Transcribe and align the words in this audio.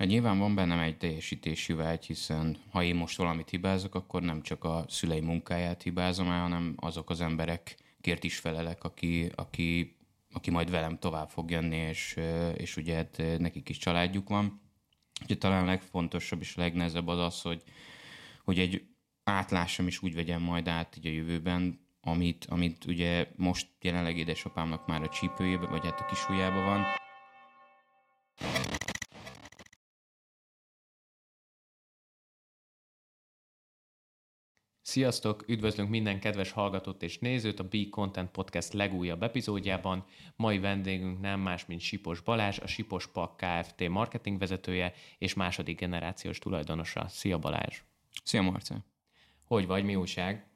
Hát 0.00 0.08
nyilván 0.08 0.38
van 0.38 0.54
bennem 0.54 0.78
egy 0.78 0.96
teljesítési 0.96 1.72
vágy, 1.72 2.06
hiszen 2.06 2.56
ha 2.70 2.82
én 2.82 2.94
most 2.94 3.16
valamit 3.16 3.50
hibázok, 3.50 3.94
akkor 3.94 4.22
nem 4.22 4.42
csak 4.42 4.64
a 4.64 4.84
szülei 4.88 5.20
munkáját 5.20 5.82
hibázom 5.82 6.30
el, 6.30 6.40
hanem 6.40 6.74
azok 6.76 7.10
az 7.10 7.20
emberekért 7.20 8.24
is 8.24 8.38
felelek, 8.38 8.84
aki, 8.84 9.30
aki, 9.34 9.96
aki 10.32 10.50
majd 10.50 10.70
velem 10.70 10.98
tovább 10.98 11.28
fog 11.28 11.50
jönni, 11.50 11.76
és, 11.76 12.16
és 12.56 12.76
ugye 12.76 12.94
hát 12.94 13.22
nekik 13.38 13.68
is 13.68 13.78
családjuk 13.78 14.28
van. 14.28 14.60
Ugye 15.24 15.36
talán 15.36 15.62
a 15.62 15.66
legfontosabb 15.66 16.40
és 16.40 16.56
a 16.56 16.60
legnehezebb 16.60 17.08
az 17.08 17.18
az, 17.18 17.42
hogy, 17.42 17.62
hogy 18.44 18.58
egy 18.58 18.86
átlásom 19.24 19.86
is 19.86 20.02
úgy 20.02 20.14
vegyem 20.14 20.42
majd 20.42 20.68
át 20.68 20.96
így 20.96 21.06
a 21.06 21.10
jövőben, 21.10 21.80
amit, 22.00 22.44
amit 22.44 22.84
ugye 22.84 23.26
most 23.36 23.68
jelenleg 23.80 24.18
édesapámnak 24.18 24.86
már 24.86 25.02
a 25.02 25.08
csípőjébe, 25.08 25.66
vagy 25.66 25.84
hát 25.84 26.00
a 26.00 26.06
kisujjába 26.06 26.60
van, 26.60 26.84
Sziasztok! 34.90 35.44
Üdvözlünk 35.48 35.88
minden 35.88 36.20
kedves 36.20 36.50
hallgatót 36.50 37.02
és 37.02 37.18
nézőt 37.18 37.60
a 37.60 37.68
Be 37.68 37.78
Content 37.90 38.30
Podcast 38.30 38.72
legújabb 38.72 39.22
epizódjában. 39.22 40.04
Mai 40.36 40.58
vendégünk 40.58 41.20
nem 41.20 41.40
más, 41.40 41.66
mint 41.66 41.80
Sipos 41.80 42.20
Balázs, 42.20 42.58
a 42.58 42.66
Sipos 42.66 43.06
Pak 43.06 43.36
Kft. 43.36 43.88
marketingvezetője 43.88 44.92
és 45.18 45.34
második 45.34 45.78
generációs 45.78 46.38
tulajdonosa. 46.38 47.08
Szia 47.08 47.38
Balázs! 47.38 47.82
Szia 48.24 48.42
Marce! 48.42 48.84
Hogy 49.44 49.66
vagy, 49.66 49.84
mi 49.84 49.94
újság? 49.94 50.46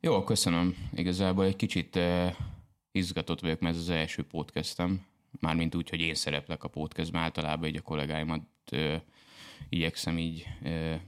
Jó, 0.00 0.24
köszönöm. 0.24 0.76
Igazából 0.94 1.44
egy 1.44 1.56
kicsit 1.56 1.96
uh, 1.96 2.32
izgatott 2.92 3.40
vagyok, 3.40 3.60
mert 3.60 3.74
ez 3.74 3.80
az 3.80 3.90
első 3.90 4.22
podcastem. 4.22 5.06
Mármint 5.40 5.74
úgy, 5.74 5.90
hogy 5.90 6.00
én 6.00 6.14
szereplek 6.14 6.64
a 6.64 6.68
podcastban, 6.68 7.22
általában 7.22 7.68
így 7.68 7.76
a 7.76 7.82
kollégáimat 7.82 8.42
uh, 8.72 8.94
igyekszem 9.68 10.18
így 10.18 10.46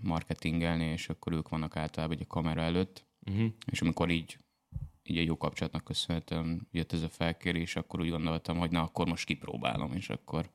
marketingelni, 0.00 0.84
és 0.84 1.08
akkor 1.08 1.32
ők 1.32 1.48
vannak 1.48 1.76
általában 1.76 2.16
egy 2.16 2.22
a 2.22 2.32
kamera 2.32 2.60
előtt, 2.60 3.04
uh-huh. 3.26 3.46
és 3.70 3.80
amikor 3.80 4.10
így 4.10 4.38
így 5.10 5.18
egy 5.18 5.26
jó 5.26 5.36
kapcsolatnak 5.36 5.84
köszönhetően 5.84 6.68
jött 6.70 6.92
ez 6.92 7.02
a 7.02 7.08
felkérés, 7.08 7.76
akkor 7.76 8.00
úgy 8.00 8.10
gondoltam, 8.10 8.58
hogy 8.58 8.70
na, 8.70 8.82
akkor 8.82 9.06
most 9.06 9.24
kipróbálom, 9.24 9.92
és 9.92 10.08
akkor 10.08 10.50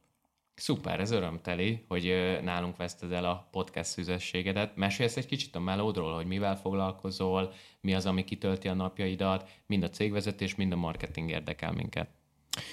Szuper, 0.55 0.99
ez 0.99 1.11
örömteli, 1.11 1.85
hogy 1.87 2.03
nálunk 2.43 2.77
veszted 2.77 3.11
el 3.11 3.25
a 3.25 3.47
podcast 3.51 3.89
szüzességedet. 3.89 4.75
Mesélsz 4.75 5.17
egy 5.17 5.25
kicsit 5.25 5.55
a 5.55 5.59
melódról, 5.59 6.13
hogy 6.13 6.25
mivel 6.25 6.57
foglalkozol, 6.57 7.53
mi 7.81 7.93
az, 7.93 8.05
ami 8.05 8.23
kitölti 8.23 8.67
a 8.67 8.73
napjaidat, 8.73 9.49
mind 9.65 9.83
a 9.83 9.89
cégvezetés, 9.89 10.55
mind 10.55 10.71
a 10.71 10.75
marketing 10.75 11.29
érdekel 11.29 11.71
minket. 11.71 12.09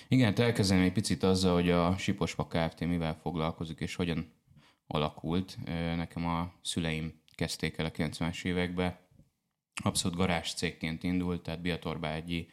Igen, 0.09 0.27
hát 0.27 0.39
elkezdem 0.39 0.81
egy 0.81 0.93
picit 0.93 1.23
azzal, 1.23 1.55
hogy 1.55 1.71
a 1.71 1.97
Sipospa 1.97 2.47
Kft. 2.47 2.81
mivel 2.81 3.15
foglalkozik, 3.15 3.81
és 3.81 3.95
hogyan 3.95 4.33
alakult. 4.93 5.59
Nekem 5.97 6.27
a 6.27 6.53
szüleim 6.63 7.23
kezdték 7.35 7.79
el 7.79 7.85
a 7.85 7.91
90-es 7.91 8.45
években. 8.45 8.99
Abszolút 9.83 10.17
garázs 10.17 10.53
cégként 10.53 11.03
indult, 11.03 11.43
tehát 11.43 11.61
Biatorbágyi 11.61 12.51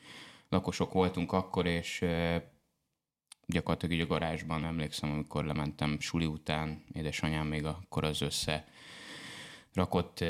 lakosok 0.49 0.93
voltunk 0.93 1.31
akkor, 1.31 1.65
és 1.65 2.05
gyakorlatilag 3.45 3.95
így 3.95 4.01
a 4.01 4.07
garázsban 4.07 4.65
emlékszem, 4.65 5.11
amikor 5.11 5.45
lementem 5.45 5.99
suli 5.99 6.25
után, 6.25 6.83
édesanyám 6.93 7.47
még 7.47 7.65
akkor 7.65 8.03
az 8.03 8.21
össze 8.21 8.67
rakott 9.77 10.23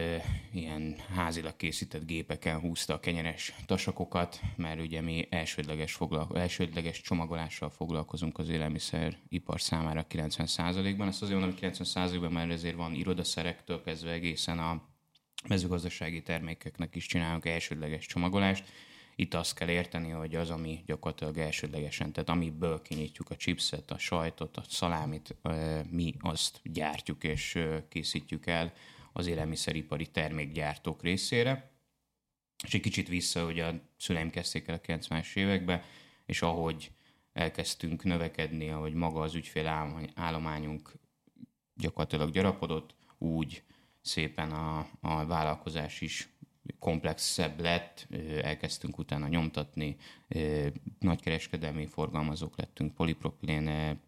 ilyen 0.54 0.96
házilag 1.16 1.56
készített 1.56 2.06
gépeken 2.06 2.60
húzta 2.60 2.94
a 2.94 3.00
kenyeres 3.00 3.54
tasakokat, 3.66 4.40
mert 4.56 4.82
ugye 4.82 5.02
mi 5.02 5.28
elsődleges, 5.30 5.94
foglalko- 5.94 6.38
elsődleges 6.38 7.02
csomagolással 7.02 7.70
foglalkozunk 7.70 8.38
az 8.38 8.50
élelmiszeripar 8.50 9.62
számára 9.62 10.06
90%-ban. 10.10 11.08
Ezt 11.08 11.22
azért 11.22 11.40
mondom, 11.40 11.58
hogy 11.60 11.72
90%-ban, 11.72 12.32
mert 12.32 12.52
ezért 12.52 12.76
van 12.76 12.94
irodaszerektől 12.94 13.84
kezdve 13.84 14.12
egészen 14.12 14.60
a 14.60 14.82
mezőgazdasági 15.48 16.22
termékeknek 16.22 16.96
is 16.96 17.06
csinálunk 17.06 17.46
elsődleges 17.46 18.06
csomagolást. 18.06 18.64
Itt 19.16 19.34
azt 19.34 19.54
kell 19.54 19.70
érteni, 19.70 20.10
hogy 20.10 20.36
az, 20.36 20.50
ami 20.50 20.84
gyakorlatilag 20.86 21.38
elsődlegesen, 21.38 22.12
tehát 22.12 22.30
amiből 22.30 22.82
kinyitjuk 22.82 23.30
a 23.30 23.36
chipset, 23.36 23.92
a 23.92 23.98
sajtot, 23.98 24.58
a 24.58 24.64
szalámit, 24.70 25.36
mi 25.90 26.14
azt 26.20 26.60
gyártjuk 26.64 27.24
és 27.24 27.60
készítjük 27.90 28.46
el 28.46 28.74
az 29.18 29.28
élelmiszeripari 29.28 30.08
termékgyártók 30.08 31.02
részére. 31.02 31.72
És 32.64 32.74
egy 32.74 32.82
kicsit 32.82 33.08
vissza, 33.08 33.46
hogy 33.46 33.60
a 33.60 33.74
szüleim 33.98 34.30
kezdték 34.30 34.68
el 34.68 34.76
a 34.76 34.80
90-es 34.80 35.36
években, 35.36 35.82
és 36.26 36.42
ahogy 36.42 36.92
elkezdtünk 37.34 38.04
növekedni, 38.04 38.70
ahogy 38.70 38.94
maga 38.94 39.22
az 39.22 39.36
ügyfél 39.36 39.68
állományunk 40.16 40.92
gyakorlatilag 41.76 42.32
gyarapodott, 42.32 42.96
úgy 43.18 43.64
szépen 44.02 44.52
a, 44.52 44.90
a 45.00 45.26
vállalkozás 45.26 46.02
is 46.02 46.30
komplexebb 46.80 47.60
lett, 47.60 48.08
elkezdtünk 48.42 48.98
utána 48.98 49.28
nyomtatni, 49.28 49.96
nagykereskedelmi 51.00 51.86
forgalmazók 51.86 52.58
lettünk 52.58 52.94
polipropilén 52.94 54.00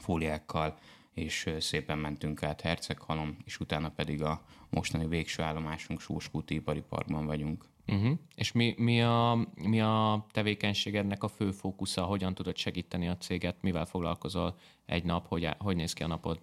fóliákkal, 0.00 0.78
és 1.14 1.50
szépen 1.58 1.98
mentünk 1.98 2.42
át 2.42 2.60
Herceghalom, 2.60 3.36
és 3.44 3.60
utána 3.60 3.88
pedig 3.88 4.22
a 4.22 4.44
mostani 4.70 5.06
végső 5.06 5.42
állomásunk 5.42 6.00
Sóskúti 6.00 6.54
ipari 6.54 6.80
parkban 6.80 7.26
vagyunk. 7.26 7.64
Uh-huh. 7.86 8.18
És 8.34 8.52
mi, 8.52 8.74
mi, 8.78 9.02
a, 9.02 9.48
mi 9.54 9.80
a 9.80 10.26
tevékenységednek 10.30 11.22
a 11.22 11.28
fő 11.28 11.50
fókusza? 11.50 12.04
Hogyan 12.04 12.34
tudod 12.34 12.56
segíteni 12.56 13.08
a 13.08 13.16
céget? 13.16 13.62
Mivel 13.62 13.86
foglalkozol 13.86 14.58
egy 14.86 15.04
nap? 15.04 15.26
Hogy, 15.26 15.48
hogy 15.58 15.76
néz 15.76 15.92
ki 15.92 16.02
a 16.02 16.06
napod? 16.06 16.40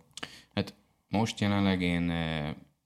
Hát 0.56 0.76
most 1.08 1.40
jelenleg 1.40 1.82
én 1.82 2.12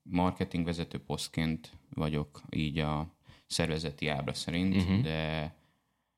marketingvezető 0.01 0.97
posztként 0.97 1.71
vagyok 1.93 2.41
így 2.49 2.77
a 2.79 3.07
szervezeti 3.45 4.07
ábra 4.07 4.33
szerint, 4.33 4.75
uh-huh. 4.75 5.01
de 5.01 5.53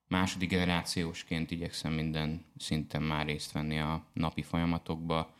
második 0.07 0.49
generációsként 0.49 1.51
igyekszem 1.51 1.93
minden 1.93 2.45
szinten 2.57 3.03
már 3.03 3.25
részt 3.25 3.51
venni 3.51 3.79
a 3.79 4.05
napi 4.13 4.41
folyamatokba, 4.41 5.33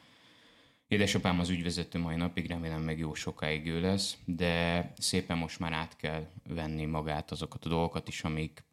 Édesapám 0.92 1.40
az 1.40 1.50
ügyvezető 1.50 2.00
mai 2.00 2.16
napig, 2.16 2.48
remélem 2.48 2.82
meg 2.82 2.98
jó 2.98 3.14
sokáig 3.14 3.68
ő 3.68 3.82
lesz, 3.82 4.18
de 4.26 4.94
szépen 4.98 5.38
most 5.38 5.60
már 5.60 5.74
át 5.74 5.96
kell 5.96 6.28
venni 6.48 6.86
magát 6.86 7.32
azokat 7.32 7.66
a 7.66 7.70
dolgokat 7.70 8.08
is, 8.08 8.24
amik 8.24 8.64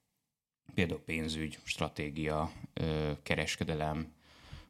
például 0.74 1.00
pénzügy, 1.00 1.58
stratégia, 1.64 2.52
kereskedelem, 3.22 4.12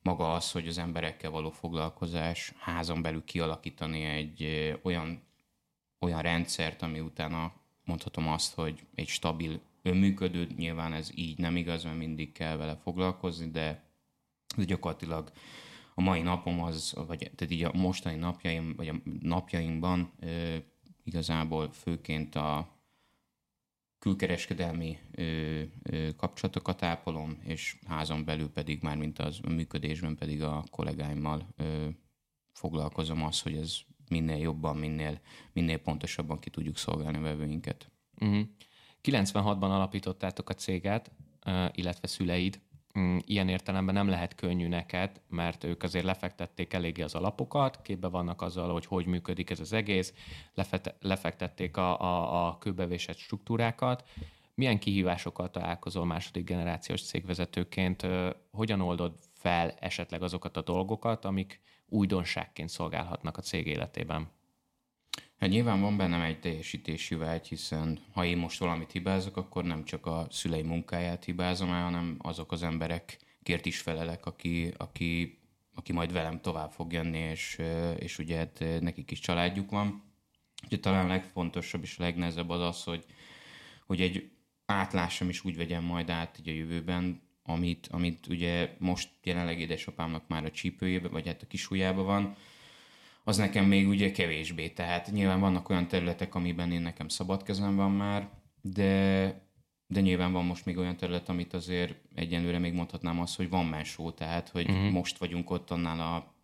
maga 0.03 0.32
az, 0.32 0.53
hogy 0.53 0.69
az 0.69 0.78
emberekkel 0.78 1.31
való 1.31 1.50
foglalkozás, 1.50 2.53
házon 2.58 3.03
belül 3.03 3.25
kialakítani 3.25 4.03
egy 4.03 4.42
olyan, 4.82 5.22
olyan 5.98 6.22
rendszert, 6.22 6.82
ami 6.82 7.00
utána 7.00 7.53
mondhatom 7.84 8.28
azt, 8.28 8.54
hogy 8.54 8.87
egy 8.94 9.08
stabil 9.08 9.60
önműködő, 9.82 10.48
nyilván 10.56 10.92
ez 10.92 11.10
így 11.14 11.38
nem 11.38 11.56
igaz, 11.56 11.84
mert 11.84 11.97
mindig 11.97 12.32
kell 12.32 12.56
vele 12.56 12.76
foglalkozni, 12.82 13.50
de 13.50 13.82
gyakorlatilag 14.56 15.32
a 15.98 16.00
mai 16.00 16.22
napom 16.22 16.62
az, 16.62 16.94
vagy 17.06 17.19
tehát 17.19 17.50
így 17.50 17.64
a 17.64 17.72
mostani 17.72 18.16
napjaim, 18.16 18.75
vagy 18.76 18.88
a 18.88 18.94
napjainkban 19.20 20.12
ö, 20.20 20.56
igazából 21.04 21.70
főként 21.72 22.34
a 22.34 22.76
külkereskedelmi 23.98 24.98
ö, 25.10 25.62
ö, 25.82 26.08
kapcsolatokat 26.16 26.82
ápolom, 26.82 27.38
és 27.42 27.76
házon 27.87 28.25
belül 28.25 28.50
pedig 28.50 28.82
már, 28.82 28.97
mint 28.97 29.19
az 29.19 29.41
a 29.42 29.50
működésben 29.50 30.16
pedig 30.16 30.42
a 30.42 30.64
kollégáimmal 30.70 31.48
ö, 31.56 31.88
foglalkozom 32.53 33.25
az, 33.25 33.41
hogy 33.41 33.56
ez 33.56 33.76
minél 34.08 34.38
jobban, 34.38 34.76
minél, 34.76 35.20
minél 35.53 35.78
pontosabban 35.78 36.38
ki 36.38 36.50
tudjuk 36.50 36.76
szolgálni 36.76 37.16
a 37.16 37.20
vevőinket. 37.20 37.91
Uh-huh. 38.20 38.47
96-ban 39.03 39.70
alapítottátok 39.70 40.48
a 40.48 40.54
céget, 40.54 41.10
illetve 41.72 42.06
szüleid. 42.06 42.60
Mm, 42.98 43.16
ilyen 43.25 43.48
értelemben 43.48 43.94
nem 43.94 44.09
lehet 44.09 44.34
könnyű 44.34 44.69
neked, 44.69 45.20
mert 45.28 45.64
ők 45.64 45.82
azért 45.82 46.04
lefektették 46.04 46.72
eléggé 46.72 47.03
az 47.03 47.14
alapokat, 47.14 47.82
képbe 47.82 48.09
vannak 48.09 48.43
azzal, 48.43 48.73
hogy 48.73 48.87
hogy 48.87 49.06
működik 49.06 49.50
ez 49.50 49.61
az 49.61 49.73
egész, 49.73 50.14
lefektették 51.00 51.76
a, 51.76 52.00
a, 52.00 52.46
a 52.46 52.58
kőbevésett 52.58 53.17
struktúrákat. 53.17 54.08
Milyen 54.55 54.78
kihívásokkal 54.78 55.50
találkozol 55.50 56.05
második 56.05 56.44
generációs 56.44 57.02
cégvezetőként? 57.02 58.06
Hogyan 58.50 58.81
oldod 58.81 59.12
fel 59.32 59.70
esetleg 59.70 60.23
azokat 60.23 60.56
a 60.56 60.62
dolgokat, 60.62 61.25
amik 61.25 61.61
újdonságként 61.88 62.69
szolgálhatnak 62.69 63.37
a 63.37 63.40
cég 63.40 63.67
életében? 63.67 64.28
Hát 65.38 65.50
nyilván 65.50 65.81
van 65.81 65.96
bennem 65.96 66.20
egy 66.20 66.40
teljesítési 66.40 67.14
vágy, 67.14 67.49
hiszen 67.49 67.99
ha 68.12 68.25
én 68.25 68.37
most 68.37 68.58
valamit 68.58 68.93
hibázok, 68.93 69.37
akkor 69.37 69.64
nem 69.64 69.85
csak 69.85 70.06
a 70.06 70.26
szülei 70.31 70.62
munkáját 70.62 71.25
hibázom 71.25 71.73
el, 71.73 71.82
hanem 71.82 72.17
azok 72.19 72.52
az 72.52 72.62
emberekért 72.62 73.67
is 73.67 73.81
felelek, 73.81 74.26
aki, 74.26 74.73
aki, 74.76 75.38
aki 75.75 75.93
majd 75.93 76.12
velem 76.12 76.40
tovább 76.40 76.70
fog 76.70 76.93
jönni, 76.93 77.19
és, 77.19 77.58
és 77.99 78.19
ugye 78.19 78.37
hát 78.37 78.64
nekik 78.81 79.11
is 79.11 79.20
családjuk 79.20 79.70
van. 79.70 80.02
Ugye 80.67 80.79
talán 80.79 81.05
a 81.05 81.08
legfontosabb 81.08 81.82
és 81.82 81.99
a 81.99 82.02
legnehezebb 82.02 82.50
az 82.50 82.61
az, 82.61 82.85
hogy, 82.85 83.05
hogy 83.87 84.00
egy 84.00 84.31
átlásom 84.67 85.29
is 85.29 85.44
úgy 85.44 85.56
vegyem 85.56 85.85
majd 85.85 86.11
át 86.11 86.38
így 86.38 86.49
a 86.49 86.52
jövőben, 86.52 87.23
amit, 87.43 87.87
amit 87.90 88.26
ugye 88.26 88.75
most 88.79 89.08
jelenleg 89.23 89.61
édesapámnak 89.61 90.29
már 90.29 90.44
a 90.44 90.50
csípőjébe, 90.50 91.08
vagy 91.08 91.26
hát 91.26 91.43
a 91.43 91.46
kisujjába 91.46 92.02
van, 92.02 92.37
az 93.28 93.36
nekem 93.36 93.64
még 93.64 93.88
ugye 93.88 94.10
kevésbé. 94.10 94.69
Tehát 94.69 95.10
nyilván 95.10 95.40
vannak 95.40 95.69
olyan 95.69 95.88
területek, 95.88 96.34
amiben 96.34 96.72
én 96.72 96.80
nekem 96.80 97.08
szabad 97.08 97.42
kezem 97.42 97.76
van 97.76 97.90
már, 97.90 98.28
de, 98.60 99.25
de 99.86 100.00
nyilván 100.00 100.32
van 100.32 100.44
most 100.44 100.64
még 100.64 100.76
olyan 100.76 100.96
terület, 100.96 101.28
amit 101.28 101.54
azért 101.54 101.94
egyenlőre 102.14 102.58
még 102.58 102.72
mondhatnám 102.72 103.20
azt, 103.20 103.36
hogy 103.36 103.48
van 103.48 103.66
mensó, 103.66 104.10
tehát 104.10 104.48
hogy 104.48 104.70
uh-huh. 104.70 104.90
most 104.90 105.19
vagyunk 105.19 105.50
ott 105.50 105.70
annál 105.70 106.00
a 106.00 106.34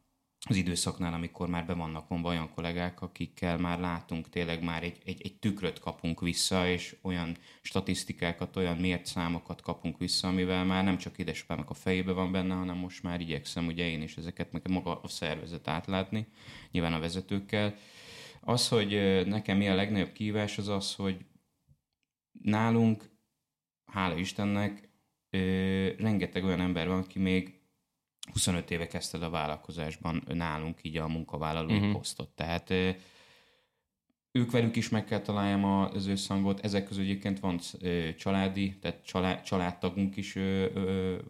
az 0.49 0.57
időszaknál, 0.57 1.13
amikor 1.13 1.49
már 1.49 1.67
be 1.67 1.73
vannak 1.73 2.09
vonva 2.09 2.29
olyan 2.29 2.51
kollégák, 2.55 3.03
akikkel 3.03 3.59
már 3.59 3.81
látunk, 3.81 4.29
tényleg 4.29 4.63
már 4.63 4.83
egy, 4.83 4.99
egy, 5.05 5.21
egy 5.23 5.37
tükröt 5.37 5.79
kapunk 5.79 6.21
vissza, 6.21 6.69
és 6.69 6.97
olyan 7.03 7.37
statisztikákat, 7.61 8.57
olyan 8.57 8.77
mért 8.77 9.07
számokat 9.07 9.63
kapunk 9.63 9.99
vissza, 9.99 10.29
amivel 10.29 10.65
már 10.65 10.85
nem 10.85 10.99
csak 10.99 11.19
édesapámnak 11.19 11.71
a 11.71 11.75
fejébe 11.75 12.13
van 12.13 12.33
benne, 12.33 12.55
hanem 12.55 12.77
most 12.77 13.03
már 13.03 13.21
igyekszem 13.21 13.67
ugye 13.67 13.89
én 13.89 14.03
is 14.03 14.17
ezeket 14.17 14.53
meg 14.53 14.69
maga 14.69 15.01
a 15.01 15.09
szervezet 15.09 15.69
átlátni, 15.69 16.27
nyilván 16.71 16.93
a 16.93 17.01
vezetőkkel. 17.01 17.75
Az, 18.41 18.69
hogy 18.69 19.23
nekem 19.27 19.57
mi 19.57 19.69
a 19.69 19.75
legnagyobb 19.75 20.13
kívás, 20.13 20.59
az 20.59 20.69
az, 20.69 20.95
hogy 20.95 21.25
nálunk, 22.43 23.11
hála 23.85 24.17
Istennek, 24.17 24.89
rengeteg 25.99 26.45
olyan 26.45 26.61
ember 26.61 26.89
van, 26.89 26.99
aki 26.99 27.19
még 27.19 27.64
25 28.33 28.71
éve 28.71 28.87
kezdted 28.87 29.23
a 29.23 29.31
vállalkozásban 29.31 30.23
nálunk 30.27 30.79
így 30.83 30.97
a 30.97 31.09
munkavállalói 31.09 31.77
uh-huh. 31.77 31.93
posztot. 31.93 32.29
Tehát 32.29 32.73
ők 34.33 34.51
velük 34.51 34.77
is 34.77 34.89
meg 34.89 35.05
kell 35.05 35.21
találjam 35.21 35.65
az 35.65 36.07
összhangot. 36.07 36.61
Ezek 36.61 36.85
közül 36.85 37.03
egyébként 37.03 37.41
van 37.41 37.61
családi, 38.17 38.79
tehát 38.81 39.05
család, 39.05 39.43
családtagunk 39.43 40.17
is 40.17 40.39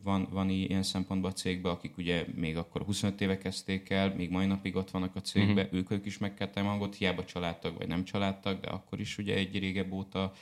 van, 0.02 0.28
van 0.30 0.48
ilyen 0.48 0.82
szempontban 0.82 1.30
a 1.30 1.34
cégben, 1.34 1.72
akik 1.72 1.96
ugye 1.96 2.24
még 2.34 2.56
akkor 2.56 2.82
25 2.82 3.20
éve 3.20 3.38
kezdték 3.38 3.90
el, 3.90 4.14
még 4.14 4.30
mai 4.30 4.46
napig 4.46 4.76
ott 4.76 4.90
vannak 4.90 5.16
a 5.16 5.20
cégben, 5.20 5.64
uh-huh. 5.64 5.78
ők, 5.78 5.90
ők 5.90 6.06
is 6.06 6.18
meg 6.18 6.34
kell 6.34 6.48
találjam 6.48 6.78
hangot, 6.78 6.96
hiába 6.96 7.24
családtag 7.24 7.76
vagy 7.78 7.88
nem 7.88 8.04
családtag, 8.04 8.60
de 8.60 8.68
akkor 8.68 9.00
is 9.00 9.18
ugye 9.18 9.34
egy 9.34 9.58
régebb 9.58 9.92
óta 9.92 10.32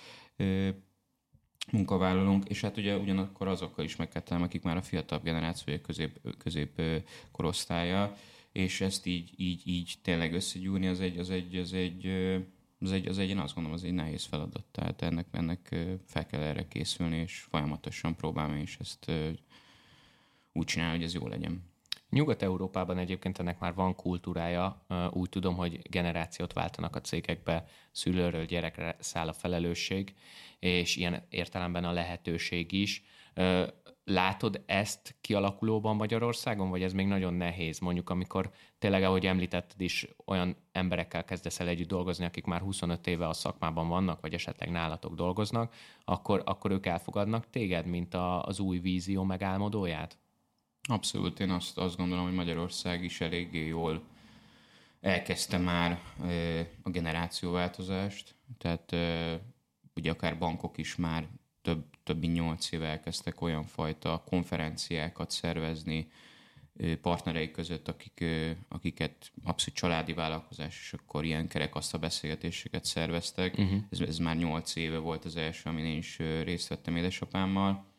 munkavállalónk, 1.70 2.48
és 2.48 2.60
hát 2.60 2.76
ugye 2.76 2.96
ugyanakkor 2.96 3.48
azokkal 3.48 3.84
is 3.84 3.96
megkettem, 3.96 4.42
akik 4.42 4.62
már 4.62 4.76
a 4.76 4.82
fiatalabb 4.82 5.24
generáció, 5.24 5.64
vagy 5.66 5.80
a 5.82 5.86
közép, 5.86 6.36
közép 6.38 6.82
korosztálya, 7.30 8.16
és 8.52 8.80
ezt 8.80 9.06
így, 9.06 9.30
így, 9.36 9.62
így 9.64 9.94
tényleg 10.02 10.34
összegyúrni, 10.34 10.86
az 10.86 11.00
egy, 11.00 11.18
az 11.18 11.30
egy, 11.30 11.56
az 11.56 11.72
egy, 11.72 12.06
az 12.80 12.92
egy, 12.92 13.06
az 13.06 13.18
egy, 13.18 13.28
én 13.28 13.38
azt 13.38 13.54
gondolom, 13.54 13.78
az 13.78 13.84
egy 13.84 13.92
nehéz 13.92 14.24
feladat. 14.24 14.64
Tehát 14.70 15.02
ennek, 15.02 15.26
ennek 15.30 15.74
fel 16.06 16.26
kell 16.26 16.40
erre 16.40 16.68
készülni, 16.68 17.16
és 17.16 17.46
folyamatosan 17.50 18.16
próbálom 18.16 18.56
és 18.56 18.76
ezt 18.80 19.10
úgy 20.52 20.66
csinálni, 20.66 20.96
hogy 20.96 21.04
ez 21.04 21.14
jó 21.14 21.28
legyen. 21.28 21.71
Nyugat-Európában 22.12 22.98
egyébként 22.98 23.38
ennek 23.38 23.58
már 23.58 23.74
van 23.74 23.94
kultúrája, 23.94 24.86
úgy 25.10 25.28
tudom, 25.28 25.56
hogy 25.56 25.90
generációt 25.90 26.52
váltanak 26.52 26.96
a 26.96 27.00
cégekbe, 27.00 27.64
szülőről 27.90 28.44
gyerekre 28.44 28.96
száll 28.98 29.28
a 29.28 29.32
felelősség, 29.32 30.14
és 30.58 30.96
ilyen 30.96 31.26
értelemben 31.28 31.84
a 31.84 31.92
lehetőség 31.92 32.72
is. 32.72 33.02
Látod 34.04 34.62
ezt 34.66 35.14
kialakulóban 35.20 35.96
Magyarországon, 35.96 36.70
vagy 36.70 36.82
ez 36.82 36.92
még 36.92 37.06
nagyon 37.06 37.34
nehéz? 37.34 37.78
Mondjuk, 37.78 38.10
amikor 38.10 38.50
tényleg, 38.78 39.02
ahogy 39.02 39.26
említetted 39.26 39.80
is, 39.80 40.08
olyan 40.24 40.56
emberekkel 40.72 41.24
kezdesz 41.24 41.60
el 41.60 41.68
együtt 41.68 41.88
dolgozni, 41.88 42.24
akik 42.24 42.44
már 42.44 42.60
25 42.60 43.06
éve 43.06 43.28
a 43.28 43.32
szakmában 43.32 43.88
vannak, 43.88 44.20
vagy 44.20 44.34
esetleg 44.34 44.70
nálatok 44.70 45.14
dolgoznak, 45.14 45.74
akkor, 46.04 46.42
akkor 46.44 46.70
ők 46.70 46.86
elfogadnak 46.86 47.50
téged, 47.50 47.86
mint 47.86 48.14
a, 48.14 48.42
az 48.42 48.60
új 48.60 48.78
vízió 48.78 49.22
megálmodóját? 49.22 50.21
Abszolút, 50.88 51.40
én 51.40 51.50
azt, 51.50 51.78
azt 51.78 51.96
gondolom, 51.96 52.24
hogy 52.24 52.34
Magyarország 52.34 53.04
is 53.04 53.20
eléggé 53.20 53.66
jól 53.66 54.02
elkezdte 55.00 55.58
már 55.58 56.00
a 56.82 56.90
generációváltozást, 56.90 58.34
tehát 58.58 58.96
ugye 59.94 60.10
akár 60.10 60.38
bankok 60.38 60.78
is 60.78 60.96
már 60.96 61.28
több, 61.62 61.84
több 62.02 62.20
mint 62.20 62.34
nyolc 62.34 62.72
éve 62.72 62.86
elkezdtek 62.86 63.40
olyan 63.40 63.64
fajta 63.64 64.22
konferenciákat 64.26 65.30
szervezni 65.30 66.10
partnereik 67.00 67.50
között, 67.50 67.88
akik, 67.88 68.24
akiket 68.68 69.32
abszolút 69.44 69.78
családi 69.78 70.12
vállalkozás, 70.12 70.78
és 70.80 70.92
akkor 70.92 71.24
ilyen 71.24 71.48
kerekasztal 71.48 72.00
beszélgetéseket 72.00 72.84
szerveztek. 72.84 73.58
Uh-huh. 73.58 73.80
Ez, 73.90 74.00
ez 74.00 74.18
már 74.18 74.36
nyolc 74.36 74.76
éve 74.76 74.98
volt 74.98 75.24
az 75.24 75.36
első, 75.36 75.70
amin 75.70 75.84
én 75.84 75.96
is 75.96 76.18
részt 76.18 76.68
vettem 76.68 76.96
édesapámmal 76.96 77.90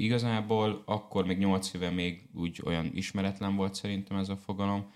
Igazából 0.00 0.82
akkor 0.84 1.26
még 1.26 1.38
8 1.38 1.72
éve 1.74 1.90
még 1.90 2.28
úgy 2.34 2.60
olyan 2.64 2.90
ismeretlen 2.94 3.56
volt 3.56 3.74
szerintem 3.74 4.16
ez 4.16 4.28
a 4.28 4.36
fogalom. 4.36 4.92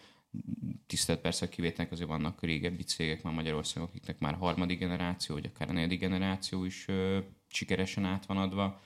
Tisztelt 0.86 1.20
persze 1.20 1.48
kivételnek 1.48 1.92
azért 1.92 2.08
vannak 2.08 2.42
régebbi 2.42 2.82
cégek 2.82 3.22
már 3.22 3.34
Magyarországon, 3.34 3.88
akiknek 3.88 4.18
már 4.18 4.34
harmadik 4.34 4.78
generáció, 4.78 5.34
vagy 5.34 5.50
akár 5.54 5.68
a 5.68 5.72
negyedik 5.72 6.00
generáció 6.00 6.64
is 6.64 6.88
ö, 6.88 7.18
sikeresen 7.48 8.04
át 8.04 8.26
van 8.26 8.36
adva. 8.36 8.80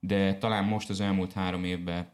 De 0.00 0.38
talán 0.38 0.64
most 0.64 0.90
az 0.90 1.00
elmúlt 1.00 1.32
három 1.32 1.64
évben 1.64 2.12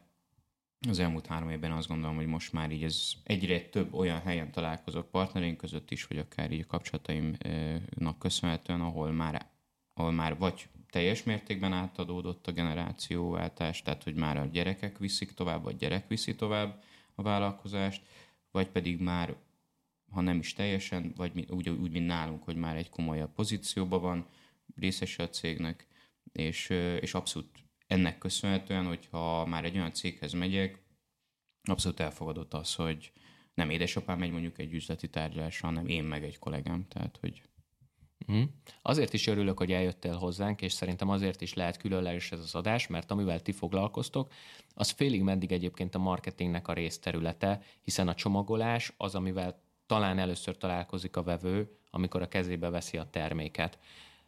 az 0.89 0.99
elmúlt 0.99 1.27
három 1.27 1.49
évben 1.49 1.71
azt 1.71 1.87
gondolom, 1.87 2.15
hogy 2.15 2.25
most 2.25 2.53
már 2.53 2.71
így 2.71 2.83
ez 2.83 3.11
egyre 3.23 3.61
több 3.61 3.93
olyan 3.93 4.21
helyen 4.21 4.51
találkozok 4.51 5.11
partnereink 5.11 5.57
között 5.57 5.91
is, 5.91 6.05
vagy 6.05 6.17
akár 6.17 6.51
így 6.51 6.61
a 6.61 6.67
kapcsolataimnak 6.67 8.19
köszönhetően, 8.19 8.81
ahol 8.81 9.11
már, 9.11 9.49
ahol 9.93 10.11
már 10.11 10.37
vagy 10.37 10.67
teljes 10.91 11.23
mértékben 11.23 11.73
átadódott 11.73 12.47
a 12.47 12.51
generációváltás, 12.51 13.81
tehát 13.81 14.03
hogy 14.03 14.15
már 14.15 14.37
a 14.37 14.45
gyerekek 14.45 14.97
viszik 14.97 15.31
tovább, 15.31 15.63
vagy 15.63 15.75
gyerek 15.75 16.07
viszi 16.07 16.35
tovább 16.35 16.83
a 17.15 17.21
vállalkozást, 17.21 18.01
vagy 18.51 18.67
pedig 18.67 18.99
már, 18.99 19.35
ha 20.11 20.21
nem 20.21 20.39
is 20.39 20.53
teljesen, 20.53 21.13
vagy 21.15 21.45
úgy, 21.49 21.69
úgy 21.69 21.91
mint 21.91 22.05
nálunk, 22.05 22.43
hogy 22.43 22.55
már 22.55 22.75
egy 22.75 22.89
komolyabb 22.89 23.33
pozícióban 23.33 24.01
van, 24.01 24.27
részese 24.75 25.23
a 25.23 25.29
cégnek, 25.29 25.87
és, 26.31 26.69
és 27.01 27.13
abszolút 27.13 27.49
ennek 27.87 28.17
köszönhetően, 28.17 28.85
hogyha 28.85 29.45
már 29.45 29.65
egy 29.65 29.75
olyan 29.75 29.93
céghez 29.93 30.33
megyek, 30.33 30.83
abszolút 31.63 31.99
elfogadott 31.99 32.53
az, 32.53 32.75
hogy 32.75 33.11
nem 33.53 33.69
édesapám 33.69 34.19
megy 34.19 34.31
mondjuk 34.31 34.59
egy 34.59 34.73
üzleti 34.73 35.09
tárgyalásra, 35.09 35.67
hanem 35.67 35.87
én 35.87 36.03
meg 36.03 36.23
egy 36.23 36.39
kollégám, 36.39 36.87
tehát 36.87 37.17
hogy 37.21 37.41
Uh-huh. 38.27 38.49
Azért 38.81 39.13
is 39.13 39.27
örülök, 39.27 39.57
hogy 39.57 39.71
eljöttél 39.71 40.15
hozzánk, 40.15 40.61
és 40.61 40.73
szerintem 40.73 41.09
azért 41.09 41.41
is 41.41 41.53
lehet 41.53 41.77
különleges 41.77 42.31
ez 42.31 42.39
az 42.39 42.55
adás, 42.55 42.87
mert 42.87 43.11
amivel 43.11 43.39
ti 43.39 43.51
foglalkoztok, 43.51 44.31
az 44.73 44.89
félig 44.89 45.21
meddig 45.21 45.51
egyébként 45.51 45.95
a 45.95 45.99
marketingnek 45.99 46.67
a 46.67 46.73
részterülete, 46.73 47.61
hiszen 47.81 48.07
a 48.07 48.15
csomagolás 48.15 48.93
az, 48.97 49.15
amivel 49.15 49.61
talán 49.85 50.19
először 50.19 50.57
találkozik 50.57 51.15
a 51.15 51.23
vevő, 51.23 51.77
amikor 51.89 52.21
a 52.21 52.27
kezébe 52.27 52.69
veszi 52.69 52.97
a 52.97 53.09
terméket. 53.09 53.79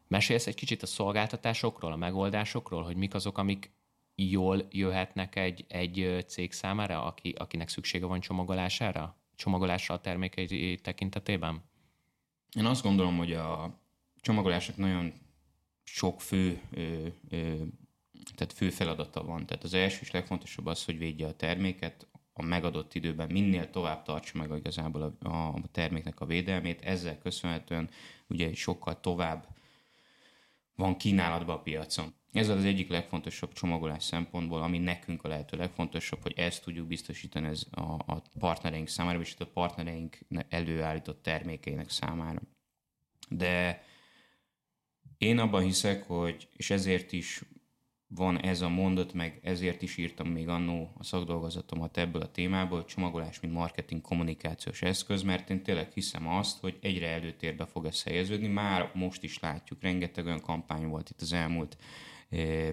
Mesélsz 0.07 0.47
egy 0.47 0.55
kicsit 0.55 0.81
a 0.83 0.85
szolgáltatásokról, 0.85 1.91
a 1.91 1.95
megoldásokról, 1.95 2.83
hogy 2.83 2.95
mik 2.95 3.13
azok, 3.13 3.37
amik 3.37 3.71
jól 4.15 4.67
jöhetnek 4.69 5.35
egy, 5.35 5.65
egy 5.67 6.23
cég 6.27 6.51
számára, 6.51 7.03
aki, 7.05 7.33
akinek 7.37 7.69
szüksége 7.69 8.05
van 8.05 8.19
csomagolására? 8.19 9.17
Csomagolásra 9.35 9.95
a 9.95 10.01
termékei 10.01 10.75
tekintetében? 10.75 11.63
Én 12.57 12.65
azt 12.65 12.83
gondolom, 12.83 13.17
hogy 13.17 13.33
a 13.33 13.79
csomagolásnak 14.23 14.77
nagyon 14.77 15.13
sok 15.83 16.21
fő, 16.21 16.61
ö, 16.71 17.07
ö, 17.29 17.55
tehát 18.35 18.53
fő 18.53 18.69
feladata 18.69 19.23
van. 19.23 19.45
Tehát 19.45 19.63
az 19.63 19.73
első 19.73 19.99
és 20.01 20.11
legfontosabb 20.11 20.65
az, 20.65 20.85
hogy 20.85 20.97
védje 20.97 21.27
a 21.27 21.35
terméket, 21.35 22.07
a 22.33 22.43
megadott 22.43 22.93
időben 22.93 23.31
minél 23.31 23.69
tovább 23.69 24.03
tartsa 24.03 24.37
meg 24.37 24.57
igazából 24.57 25.17
a, 25.19 25.29
a 25.29 25.61
terméknek 25.71 26.19
a 26.19 26.25
védelmét. 26.25 26.81
Ezzel 26.81 27.17
köszönhetően 27.17 27.89
ugye 28.27 28.53
sokkal 28.53 28.99
tovább 28.99 29.47
van 30.75 30.97
kínálatban 30.97 31.55
a 31.55 31.61
piacon. 31.61 32.13
Ez 32.31 32.49
az 32.49 32.65
egyik 32.65 32.89
legfontosabb 32.89 33.53
csomagolás 33.53 34.03
szempontból, 34.03 34.61
ami 34.61 34.77
nekünk 34.77 35.23
a 35.23 35.27
lehető 35.27 35.57
legfontosabb, 35.57 36.21
hogy 36.21 36.33
ezt 36.35 36.63
tudjuk 36.63 36.87
biztosítani 36.87 37.47
ez 37.47 37.65
a, 37.71 37.81
a 37.81 38.21
partnereink 38.39 38.87
számára, 38.87 39.19
és 39.19 39.35
a 39.39 39.45
partnereink 39.45 40.17
előállított 40.49 41.21
termékeinek 41.23 41.89
számára. 41.89 42.41
De 43.29 43.83
én 45.23 45.39
abban 45.39 45.63
hiszek, 45.63 46.03
hogy, 46.03 46.47
és 46.57 46.69
ezért 46.69 47.11
is 47.11 47.41
van 48.07 48.41
ez 48.41 48.61
a 48.61 48.69
mondat, 48.69 49.13
meg 49.13 49.39
ezért 49.43 49.81
is 49.81 49.97
írtam 49.97 50.27
még 50.27 50.47
annó 50.47 50.93
a 50.97 51.03
szakdolgozatomat 51.03 51.97
ebből 51.97 52.21
a 52.21 52.31
témából, 52.31 52.77
hogy 52.77 52.87
csomagolás, 52.87 53.39
mint 53.39 53.53
marketing 53.53 54.01
kommunikációs 54.01 54.81
eszköz, 54.81 55.21
mert 55.21 55.49
én 55.49 55.63
tényleg 55.63 55.91
hiszem 55.91 56.27
azt, 56.27 56.59
hogy 56.59 56.77
egyre 56.81 57.07
előtérbe 57.07 57.65
fog 57.65 57.85
ez 57.85 58.03
helyeződni. 58.03 58.47
Már 58.47 58.91
most 58.93 59.23
is 59.23 59.39
látjuk, 59.39 59.81
rengeteg 59.81 60.25
olyan 60.25 60.41
kampány 60.41 60.87
volt 60.87 61.09
itt 61.09 61.21
az 61.21 61.33
elmúlt 61.33 61.77
eh, 62.29 62.69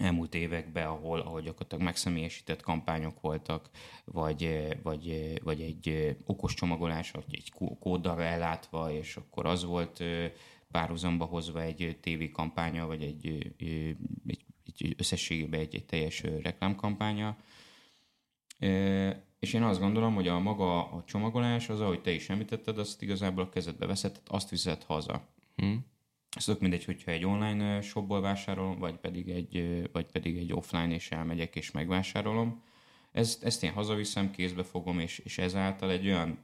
elmúlt 0.00 0.34
években, 0.34 0.86
ahol, 0.86 1.20
ahol 1.20 1.40
gyakorlatilag 1.40 1.84
megszemélyesített 1.84 2.62
kampányok 2.62 3.20
voltak, 3.20 3.70
vagy, 4.04 4.42
eh, 4.44 4.68
vagy, 4.82 5.08
eh, 5.08 5.34
vagy 5.42 5.60
egy 5.60 6.16
okos 6.24 6.54
csomagolás, 6.54 7.10
vagy 7.10 7.24
egy 7.30 7.52
kóddal 7.80 8.22
ellátva, 8.22 8.92
és 8.92 9.16
akkor 9.16 9.46
az 9.46 9.64
volt 9.64 10.02
párhuzamba 10.70 11.24
hozva 11.24 11.62
egy 11.62 11.98
TV 12.00 12.32
kampánya, 12.32 12.86
vagy 12.86 13.02
egy, 13.02 13.26
egy, 13.58 13.96
egy 14.26 14.44
egy 14.80 14.94
összességében 14.96 15.60
egy, 15.60 15.74
egy 15.74 15.84
teljes 15.84 16.22
reklámkampánya. 16.42 17.36
És 19.38 19.52
én 19.52 19.62
azt 19.62 19.80
gondolom, 19.80 20.14
hogy 20.14 20.28
a 20.28 20.38
maga 20.38 20.90
a 20.90 21.04
csomagolás, 21.04 21.68
az, 21.68 21.80
ahogy 21.80 22.00
te 22.00 22.10
is 22.10 22.28
említetted, 22.28 22.78
azt 22.78 23.02
igazából 23.02 23.44
a 23.44 23.48
kezedbe 23.48 23.86
veszed, 23.86 24.20
azt 24.26 24.50
viszed 24.50 24.82
haza. 24.82 25.28
Hmm. 25.56 25.86
Ez 26.36 26.44
tök 26.44 26.60
mindegy, 26.60 26.84
hogyha 26.84 27.10
egy 27.10 27.24
online 27.24 27.80
shopból 27.80 28.20
vásárolom, 28.20 28.78
vagy 28.78 28.96
pedig 28.96 29.28
egy, 29.28 29.82
vagy 29.92 30.06
pedig 30.06 30.36
egy 30.36 30.52
offline, 30.52 30.94
és 30.94 31.10
elmegyek 31.10 31.56
és 31.56 31.70
megvásárolom. 31.70 32.62
Ezt, 33.12 33.44
ezt 33.44 33.62
én 33.62 33.72
hazaviszem, 33.72 34.30
kézbe 34.30 34.62
fogom, 34.62 34.98
és, 34.98 35.18
és 35.18 35.38
ezáltal 35.38 35.90
egy 35.90 36.06
olyan 36.06 36.38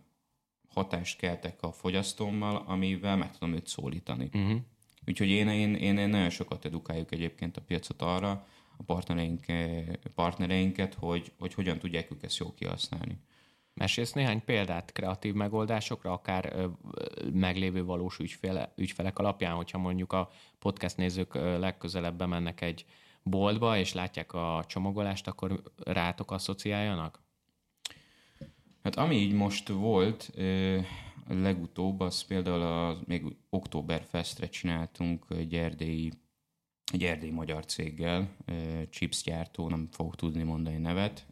hatást 0.75 1.19
keltek 1.19 1.63
a 1.63 1.73
fogyasztómmal, 1.73 2.63
amivel 2.67 3.17
meg 3.17 3.39
tudom 3.39 3.55
őt 3.55 3.67
szólítani. 3.67 4.29
Uh-huh. 4.33 4.61
Úgyhogy 5.07 5.29
én, 5.29 5.49
én, 5.49 5.75
én, 5.75 5.99
én 5.99 6.09
nagyon 6.09 6.31
sokat 6.31 6.65
edukáljuk 6.65 7.13
egyébként 7.13 7.57
a 7.57 7.61
piacot 7.61 8.03
arra, 8.03 8.47
a 8.77 8.83
partnereink, 8.83 9.45
partnereinket, 10.15 10.95
hogy, 10.95 11.33
hogy 11.39 11.55
hogyan 11.55 11.79
tudják 11.79 12.11
ők 12.11 12.23
ezt 12.23 12.39
jól 12.39 12.55
kihasználni. 12.55 13.19
Mesélsz 13.75 14.13
néhány 14.13 14.45
példát 14.45 14.93
kreatív 14.93 15.35
megoldásokra, 15.35 16.13
akár 16.13 16.53
ö, 16.55 16.67
meglévő 17.33 17.85
valós 17.85 18.19
ügyfele, 18.19 18.73
ügyfelek 18.77 19.19
alapján, 19.19 19.55
hogyha 19.55 19.79
mondjuk 19.79 20.13
a 20.13 20.31
podcast 20.59 20.97
nézők 20.97 21.35
ö, 21.35 21.59
legközelebb 21.59 22.17
bemennek 22.17 22.61
egy 22.61 22.85
boltba, 23.23 23.79
és 23.79 23.93
látják 23.93 24.33
a 24.33 24.65
csomagolást, 24.67 25.27
akkor 25.27 25.63
rátok 25.77 26.31
asszociáljanak? 26.31 27.24
Hát 28.85 28.97
ami 28.97 29.17
így 29.17 29.33
most 29.33 29.69
volt, 29.69 30.31
ö, 30.35 30.79
legutóbb, 31.29 32.01
az 32.01 32.23
például 32.23 32.63
a, 32.63 32.99
még 33.07 33.25
Oktoberfestre 33.51 34.49
csináltunk 34.49 35.25
egy 35.29 35.55
erdélyi, 35.55 36.13
egy 36.93 37.05
erdélyi 37.05 37.33
magyar 37.33 37.65
céggel, 37.65 38.37
chips 38.91 39.23
gyártó, 39.23 39.69
nem 39.69 39.89
fogok 39.91 40.17
tudni 40.17 40.43
mondani 40.43 40.77
nevet, 40.77 41.27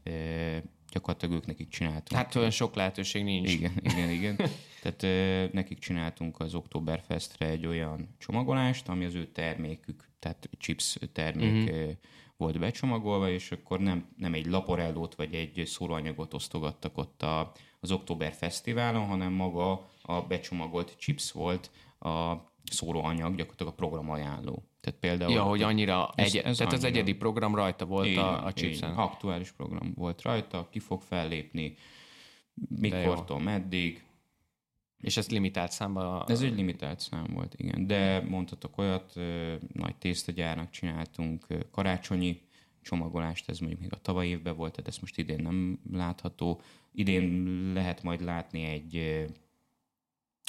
gyakorlatilag 0.90 1.34
ők 1.34 1.46
nekik 1.46 1.68
csináltunk. 1.68 2.20
Hát 2.20 2.34
olyan 2.34 2.50
sok 2.50 2.74
lehetőség 2.74 3.24
nincs. 3.24 3.52
Igen, 3.52 3.72
igen, 3.82 4.10
igen. 4.10 4.36
Tehát 4.82 5.52
nekik 5.52 5.78
csináltunk 5.78 6.40
az 6.40 6.54
Oktoberfestre 6.54 7.46
egy 7.46 7.66
olyan 7.66 8.08
csomagolást, 8.18 8.88
ami 8.88 9.04
az 9.04 9.14
ő 9.14 9.26
termékük, 9.26 10.08
tehát 10.18 10.48
chips 10.58 10.98
termék 11.12 11.70
uh-huh. 11.70 11.90
Volt 12.36 12.58
becsomagolva, 12.58 13.30
és 13.30 13.52
akkor 13.52 13.80
nem, 13.80 14.08
nem 14.16 14.34
egy 14.34 14.46
laporellót 14.46 15.14
vagy 15.14 15.34
egy 15.34 15.62
szóróanyagot 15.66 16.34
osztogattak 16.34 16.98
ott 16.98 17.22
a, 17.22 17.52
az 17.80 17.90
Oktober 17.90 18.32
Fesztiválon, 18.32 19.06
hanem 19.06 19.32
maga 19.32 19.88
a 20.02 20.20
becsomagolt 20.20 20.94
chips 20.98 21.32
volt 21.32 21.70
a 21.98 22.34
szóróanyag, 22.64 23.34
gyakorlatilag 23.34 23.72
a 23.72 23.76
programajánló. 23.76 24.64
Tehát 24.80 25.00
például... 25.00 25.32
Ja, 25.32 25.42
hogy 25.42 25.62
annyira, 25.62 26.12
ez, 26.14 26.26
egy, 26.26 26.36
ez 26.36 26.56
tehát 26.56 26.72
annyira, 26.72 26.88
az 26.88 26.94
egyedi 26.94 27.14
program 27.14 27.54
rajta 27.54 27.84
volt 27.84 28.06
így, 28.06 28.16
a, 28.16 28.44
a 28.44 28.52
chipsen. 28.52 28.94
Aktuális 28.94 29.50
program 29.50 29.92
volt 29.94 30.22
rajta, 30.22 30.68
ki 30.70 30.78
fog 30.78 31.02
fellépni, 31.02 31.76
mikortól, 32.68 33.40
meddig. 33.40 34.04
És 35.02 35.16
ez 35.16 35.28
limitált 35.28 35.72
számba? 35.72 36.24
Ez 36.28 36.40
egy 36.40 36.54
limitált 36.54 37.00
szám 37.00 37.26
volt, 37.34 37.54
igen. 37.56 37.86
De 37.86 38.20
mondhatok 38.20 38.78
olyat, 38.78 39.14
nagy 39.72 39.96
tésztagyárnak 39.96 40.70
csináltunk 40.70 41.46
karácsonyi 41.70 42.40
csomagolást, 42.82 43.48
ez 43.48 43.58
mondjuk 43.58 43.80
még 43.80 43.92
a 43.92 44.00
tavaly 44.00 44.26
évben 44.26 44.56
volt, 44.56 44.72
tehát 44.72 44.88
ezt 44.88 45.00
most 45.00 45.18
idén 45.18 45.42
nem 45.42 45.80
látható. 45.92 46.60
Idén 46.92 47.46
lehet 47.72 48.02
majd 48.02 48.20
látni 48.20 48.64
egy 48.64 48.96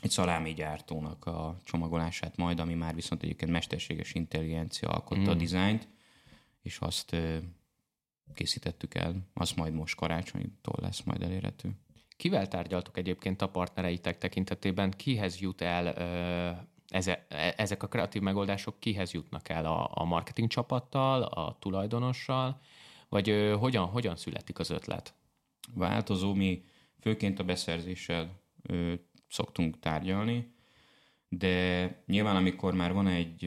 egy 0.04 0.10
szalámi 0.10 0.54
gyártónak 0.54 1.26
a 1.26 1.60
csomagolását 1.64 2.38
majd, 2.38 2.60
ami 2.60 2.74
már 2.74 2.96
viszont 2.96 3.24
egyébként 3.24 3.52
mesterséges 3.52 4.14
intelligencia 4.14 4.90
alkotta 4.90 5.22
mm. 5.22 5.28
a 5.28 5.34
dizájnt, 5.34 5.88
és 6.62 6.78
azt 6.80 7.16
készítettük 8.34 8.96
el, 8.96 9.28
az 9.34 9.52
majd 9.52 9.74
most 9.74 9.96
karácsonytól 9.96 10.76
lesz 10.82 11.02
majd 11.02 11.22
elérhető. 11.22 11.72
Kivel 12.18 12.48
tárgyaltuk 12.48 12.98
egyébként 12.98 13.42
a 13.42 13.50
partnereitek 13.50 14.18
tekintetében? 14.18 14.92
Kihez 14.92 15.40
jut 15.40 15.62
el 15.62 15.88
e, 15.88 17.54
ezek 17.58 17.84
a 17.84 17.88
kreatív 17.88 18.22
megoldások 18.22 18.80
kihez 18.80 19.12
jutnak 19.12 19.50
el? 19.50 19.66
A, 19.66 19.90
a 19.94 20.04
marketing 20.04 20.50
csapattal, 20.50 21.22
a 21.24 21.58
tulajdonossal, 21.60 22.62
vagy 23.10 23.54
hogyan, 23.60 23.86
hogyan 23.86 24.16
születik 24.16 24.60
az 24.60 24.70
ötlet? 24.70 25.14
Változó, 25.74 26.34
mi 26.34 26.64
főként 27.00 27.40
a 27.40 27.44
beszerzéssel 27.44 28.42
szoktunk 29.28 29.80
tárgyalni, 29.80 30.56
de 31.28 31.88
nyilván 32.06 32.36
amikor 32.36 32.74
már 32.74 32.94
van 32.94 33.08
egy 33.08 33.46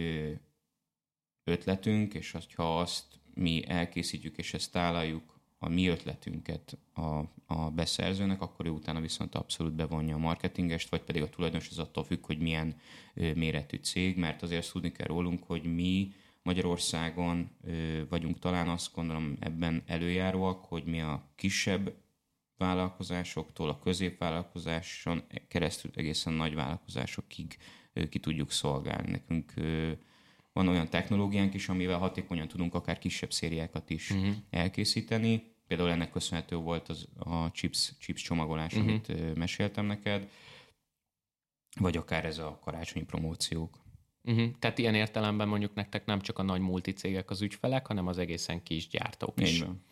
ötletünk, 1.45 2.15
és 2.15 2.37
ha 2.57 2.79
azt 2.79 3.21
mi 3.35 3.65
elkészítjük 3.69 4.37
és 4.37 4.55
ezt 4.55 4.73
tálaljuk 4.73 5.36
a 5.59 5.69
mi 5.69 5.87
ötletünket 5.87 6.79
a, 6.95 7.23
a 7.47 7.71
beszerzőnek, 7.71 8.41
akkor 8.41 8.67
ő 8.67 8.71
utána 8.71 9.01
viszont 9.01 9.35
abszolút 9.35 9.73
bevonja 9.73 10.15
a 10.15 10.19
marketingest, 10.19 10.89
vagy 10.89 11.03
pedig 11.03 11.23
a 11.23 11.29
tulajdonos 11.29 11.69
az 11.71 11.79
attól 11.79 12.05
függ, 12.05 12.27
hogy 12.27 12.39
milyen 12.39 12.77
ö, 13.15 13.35
méretű 13.35 13.77
cég, 13.77 14.17
mert 14.17 14.43
azért 14.43 14.73
tudni 14.73 14.93
kell 14.93 15.07
rólunk, 15.07 15.43
hogy 15.45 15.75
mi 15.75 16.13
Magyarországon 16.43 17.51
ö, 17.65 18.03
vagyunk 18.09 18.39
talán 18.39 18.69
azt 18.69 18.95
gondolom 18.95 19.37
ebben 19.41 19.83
előjáróak, 19.87 20.65
hogy 20.65 20.85
mi 20.85 21.01
a 21.01 21.33
kisebb 21.35 21.95
vállalkozásoktól 22.57 23.69
a 23.69 23.79
középvállalkozáson 23.79 25.23
keresztül 25.49 25.91
egészen 25.95 26.33
nagy 26.33 26.55
vállalkozásokig 26.55 27.59
ki 28.09 28.19
tudjuk 28.19 28.51
szolgálni. 28.51 29.11
Nekünk 29.11 29.53
van 30.57 30.69
olyan 30.69 30.89
technológiánk 30.89 31.55
is, 31.55 31.69
amivel 31.69 31.99
hatékonyan 31.99 32.49
tudunk 32.49 32.75
akár 32.75 32.99
kisebb 32.99 33.33
szériákat 33.33 33.91
is 33.91 34.11
uh-huh. 34.11 34.35
elkészíteni. 34.51 35.55
Például 35.67 35.91
ennek 35.91 36.11
köszönhető 36.11 36.57
volt 36.57 36.89
az, 36.89 37.09
a 37.19 37.51
chips, 37.51 37.93
chips 37.99 38.23
csomagolás, 38.23 38.73
uh-huh. 38.73 38.89
amit 38.89 39.35
meséltem 39.37 39.87
neked, 39.87 40.29
vagy 41.81 41.97
akár 41.97 42.25
ez 42.25 42.39
a 42.39 42.59
karácsonyi 42.63 43.05
promóciók. 43.05 43.79
Uh-huh. 44.25 44.51
Tehát 44.59 44.79
ilyen 44.79 44.95
értelemben 44.95 45.49
mondjuk 45.49 45.75
nektek 45.75 46.05
nem 46.05 46.21
csak 46.21 46.39
a 46.39 46.43
nagy 46.43 46.61
multicégek 46.61 47.31
az 47.31 47.43
ügyfelek, 47.43 47.87
hanem 47.87 48.07
az 48.07 48.19
egészen 48.19 48.63
kis 48.63 48.89
gyártók 48.89 49.41
is. 49.41 49.53
Így 49.53 49.65
van. 49.65 49.83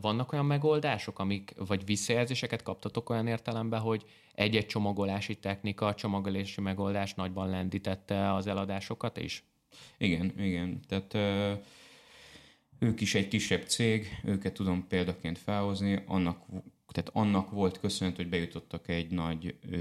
Vannak 0.00 0.32
olyan 0.32 0.46
megoldások, 0.46 1.18
amik, 1.18 1.54
vagy 1.56 1.84
visszajelzéseket 1.84 2.62
kaptatok 2.62 3.10
olyan 3.10 3.26
értelemben, 3.26 3.80
hogy 3.80 4.04
egy-egy 4.34 4.66
csomagolási 4.66 5.34
technika, 5.34 5.94
csomagolási 5.94 6.60
megoldás 6.60 7.14
nagyban 7.14 7.48
lendítette 7.48 8.32
az 8.34 8.46
eladásokat 8.46 9.16
is? 9.16 9.44
Igen, 9.98 10.32
igen. 10.38 10.80
Tehát 10.88 11.14
ők 12.78 13.00
is 13.00 13.14
egy 13.14 13.28
kisebb 13.28 13.62
cég, 13.66 14.20
őket 14.24 14.52
tudom 14.52 14.86
példaként 14.88 15.38
felhozni, 15.38 16.02
annak, 16.06 16.44
tehát 16.88 17.10
annak 17.12 17.50
volt 17.50 17.80
köszönhető, 17.80 18.22
hogy 18.22 18.30
bejutottak 18.30 18.88
egy 18.88 19.10
nagy 19.10 19.56
ö, 19.70 19.76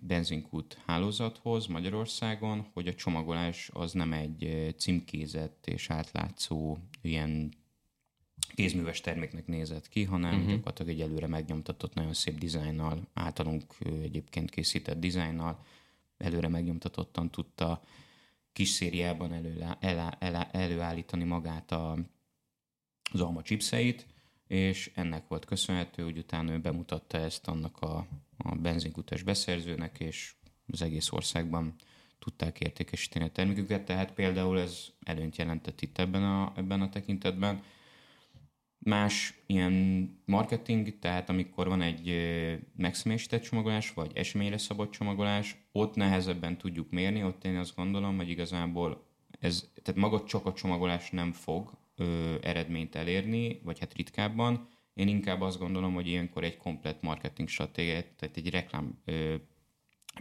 benzinkút 0.00 0.78
hálózathoz 0.86 1.66
Magyarországon, 1.66 2.66
hogy 2.72 2.86
a 2.86 2.94
csomagolás 2.94 3.70
az 3.72 3.92
nem 3.92 4.12
egy 4.12 4.74
címkézett 4.78 5.66
és 5.66 5.90
átlátszó 5.90 6.76
ilyen 7.02 7.52
kézműves 8.54 9.00
terméknek 9.00 9.46
nézett 9.46 9.88
ki, 9.88 10.04
hanem 10.04 10.34
uh-huh. 10.34 10.50
gyakorlatilag 10.50 10.90
egy 10.90 11.00
előre 11.00 11.26
megnyomtatott, 11.26 11.94
nagyon 11.94 12.14
szép 12.14 12.38
dizájnnal, 12.38 13.08
általunk 13.14 13.74
egyébként 14.02 14.50
készített 14.50 14.98
dizájnnal, 15.00 15.64
előre 16.18 16.48
megnyomtatottan 16.48 17.30
tudta 17.30 17.82
kis 18.52 18.68
szériában 18.68 19.32
elő, 19.32 19.64
elá, 19.80 20.16
elá, 20.20 20.48
előállítani 20.52 21.24
magát 21.24 21.72
a, 21.72 21.98
az 23.12 23.20
alma 23.20 23.42
chipseit, 23.42 24.06
és 24.46 24.90
ennek 24.94 25.28
volt 25.28 25.44
köszönhető, 25.44 26.02
hogy 26.02 26.18
utána 26.18 26.52
ő 26.52 26.58
bemutatta 26.58 27.18
ezt 27.18 27.46
annak 27.46 27.80
a, 27.80 28.06
a 28.36 28.54
benzinkutas 28.54 29.22
beszerzőnek, 29.22 30.00
és 30.00 30.34
az 30.66 30.82
egész 30.82 31.12
országban 31.12 31.74
tudták 32.18 32.60
értékesíteni 32.60 33.24
a 33.24 33.30
terméküket, 33.30 33.84
tehát 33.84 34.12
például 34.12 34.60
ez 34.60 34.86
előnyt 35.04 35.36
jelentett 35.36 35.80
itt 35.80 35.98
ebben 35.98 36.24
a, 36.24 36.52
ebben 36.56 36.80
a 36.80 36.88
tekintetben. 36.88 37.62
Más 38.86 39.42
ilyen 39.46 39.72
marketing, 40.24 40.98
tehát 40.98 41.28
amikor 41.28 41.68
van 41.68 41.82
egy 41.82 42.14
megszemélyesített 42.76 43.42
csomagolás, 43.42 43.92
vagy 43.92 44.10
eseményre 44.14 44.58
szabott 44.58 44.90
csomagolás, 44.90 45.56
ott 45.72 45.94
nehezebben 45.94 46.58
tudjuk 46.58 46.90
mérni, 46.90 47.24
ott 47.24 47.44
én 47.44 47.56
azt 47.56 47.76
gondolom, 47.76 48.16
hogy 48.16 48.28
igazából 48.28 49.06
ez, 49.40 49.70
tehát 49.82 50.00
maga 50.00 50.24
csak 50.24 50.46
a 50.46 50.52
csomagolás 50.52 51.10
nem 51.10 51.32
fog 51.32 51.78
ö, 51.96 52.34
eredményt 52.42 52.94
elérni, 52.94 53.60
vagy 53.64 53.78
hát 53.78 53.94
ritkábban. 53.94 54.68
Én 54.94 55.08
inkább 55.08 55.40
azt 55.40 55.58
gondolom, 55.58 55.94
hogy 55.94 56.06
ilyenkor 56.06 56.44
egy 56.44 56.56
komplet 56.56 57.02
marketing 57.02 57.48
stratégiát, 57.48 58.06
tehát 58.06 58.36
egy 58.36 58.50
reklám 58.50 59.02
ö, 59.04 59.34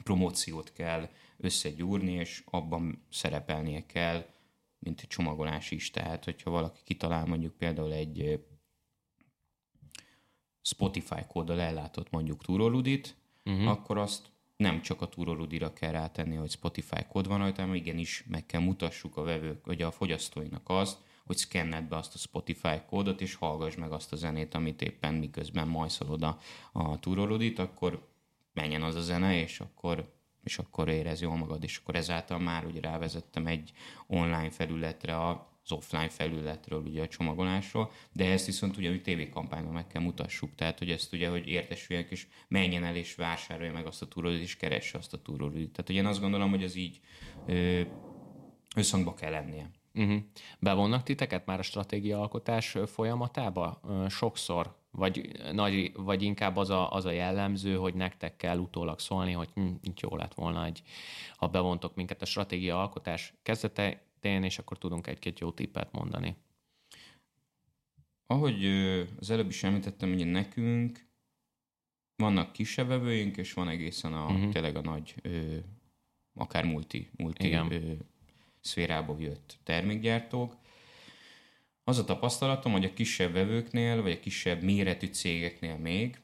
promóciót 0.03 0.73
kell 0.73 1.09
összegyúrni, 1.37 2.11
és 2.11 2.43
abban 2.45 3.05
szerepelnie 3.09 3.85
kell, 3.85 4.25
mint 4.79 4.99
egy 5.01 5.07
csomagolás 5.07 5.71
is. 5.71 5.91
Tehát, 5.91 6.23
hogyha 6.23 6.49
valaki 6.49 6.79
kitalál 6.83 7.25
mondjuk 7.25 7.57
például 7.57 7.93
egy 7.93 8.39
Spotify 10.65 11.25
kóddal 11.27 11.61
ellátott 11.61 12.11
mondjuk 12.11 12.43
túroludit, 12.43 13.15
uh-huh. 13.45 13.67
akkor 13.67 13.97
azt 13.97 14.31
nem 14.57 14.81
csak 14.81 15.01
a 15.01 15.07
túroludira 15.07 15.73
kell 15.73 15.91
rátenni, 15.91 16.35
hogy 16.35 16.49
Spotify 16.49 17.05
kód 17.09 17.27
van 17.27 17.37
rajta, 17.37 17.61
hanem 17.61 17.75
igenis 17.75 18.23
meg 18.27 18.45
kell 18.45 18.61
mutassuk 18.61 19.17
a 19.17 19.23
vevők, 19.23 19.65
vagy 19.65 19.81
a 19.81 19.91
fogyasztóinak 19.91 20.69
azt, 20.69 20.97
hogy 21.25 21.37
szkenned 21.37 21.83
be 21.83 21.95
azt 21.95 22.15
a 22.15 22.17
Spotify 22.17 22.81
kódot, 22.87 23.21
és 23.21 23.35
hallgass 23.35 23.75
meg 23.75 23.91
azt 23.91 24.13
a 24.13 24.15
zenét, 24.15 24.53
amit 24.53 24.81
éppen 24.81 25.13
miközben 25.13 25.67
majszolod 25.67 26.23
a, 26.23 26.39
a 26.71 26.99
túrolódit, 26.99 27.59
akkor 27.59 28.07
menjen 28.53 28.81
az 28.81 28.95
a 28.95 29.01
zene, 29.01 29.39
és 29.39 29.59
akkor 29.59 30.13
és 30.43 30.57
akkor 30.57 30.89
érez 30.89 31.21
jól 31.21 31.35
magad, 31.35 31.63
és 31.63 31.77
akkor 31.77 31.95
ezáltal 31.95 32.39
már 32.39 32.65
ugye 32.65 32.79
rávezettem 32.79 33.47
egy 33.47 33.71
online 34.07 34.49
felületre 34.49 35.15
az 35.65 35.71
offline 35.71 36.09
felületről, 36.09 36.81
ugye 36.81 37.01
a 37.01 37.07
csomagolásról, 37.07 37.91
de 38.11 38.31
ezt 38.31 38.45
viszont 38.45 38.77
ugye 38.77 39.01
tévékampányban 39.01 39.73
meg 39.73 39.87
kell 39.87 40.01
mutassuk, 40.01 40.55
tehát 40.55 40.79
hogy 40.79 40.89
ezt 40.89 41.13
ugye, 41.13 41.29
hogy 41.29 41.47
értesüljenek, 41.47 42.11
és 42.11 42.27
menjen 42.47 42.83
el 42.83 42.95
és 42.95 43.15
vásárolja 43.15 43.73
meg 43.73 43.85
azt 43.85 44.01
a 44.01 44.07
túrolót, 44.07 44.39
és 44.39 44.57
keresse 44.57 44.97
azt 44.97 45.13
a 45.13 45.21
túrolót. 45.21 45.53
Tehát 45.53 45.89
ugye 45.89 45.99
én 45.99 46.05
azt 46.05 46.21
gondolom, 46.21 46.49
hogy 46.49 46.63
ez 46.63 46.75
így 46.75 46.99
ö, 47.45 47.81
összhangba 48.75 49.13
kell 49.13 49.31
lennie. 49.31 49.69
Uh-huh. 49.93 50.21
Bevonnak 50.59 51.03
titeket 51.03 51.45
már 51.45 51.59
a 51.59 51.63
stratégia 51.63 52.19
alkotás 52.19 52.77
folyamatába? 52.85 53.81
Sokszor 54.09 54.75
vagy, 54.95 55.31
nagy, 55.53 55.91
vagy 55.95 56.21
inkább 56.21 56.57
az 56.57 56.69
a, 56.69 56.91
az 56.91 57.05
a 57.05 57.11
jellemző, 57.11 57.75
hogy 57.75 57.93
nektek 57.93 58.35
kell 58.35 58.57
utólag 58.57 58.99
szólni, 58.99 59.31
hogy 59.31 59.49
hm, 59.53 59.67
jó 60.01 60.15
lett 60.15 60.33
volna, 60.33 60.65
egy, 60.65 60.81
ha 61.37 61.47
bevontok 61.47 61.95
minket 61.95 62.21
a 62.21 62.25
stratégia 62.25 62.79
alkotás 62.79 63.33
kezdetén, 64.25 64.43
és 64.43 64.57
akkor 64.57 64.77
tudunk 64.77 65.07
egy-két 65.07 65.39
jó 65.39 65.51
tippet 65.51 65.91
mondani. 65.91 66.35
Ahogy 68.27 68.65
az 69.19 69.29
előbb 69.29 69.49
is 69.49 69.63
említettem, 69.63 70.13
hogy 70.13 70.25
nekünk 70.25 71.05
vannak 72.15 72.51
kisebb 72.53 72.87
vevőink, 72.87 73.37
és 73.37 73.53
van 73.53 73.69
egészen 73.69 74.13
a, 74.13 74.25
uh-huh. 74.25 74.51
tényleg 74.51 74.75
a 74.75 74.81
nagy, 74.81 75.15
ö, 75.21 75.57
akár 76.33 76.65
multi, 76.65 77.09
multi 77.17 77.51
ö, 77.51 77.93
szférából 78.59 79.21
jött 79.21 79.57
termékgyártók, 79.63 80.55
az 81.83 81.97
a 81.97 82.05
tapasztalatom, 82.05 82.71
hogy 82.71 82.85
a 82.85 82.93
kisebb 82.93 83.33
vevőknél, 83.33 84.01
vagy 84.01 84.11
a 84.11 84.19
kisebb 84.19 84.63
méretű 84.63 85.07
cégeknél 85.07 85.77
még, 85.77 86.21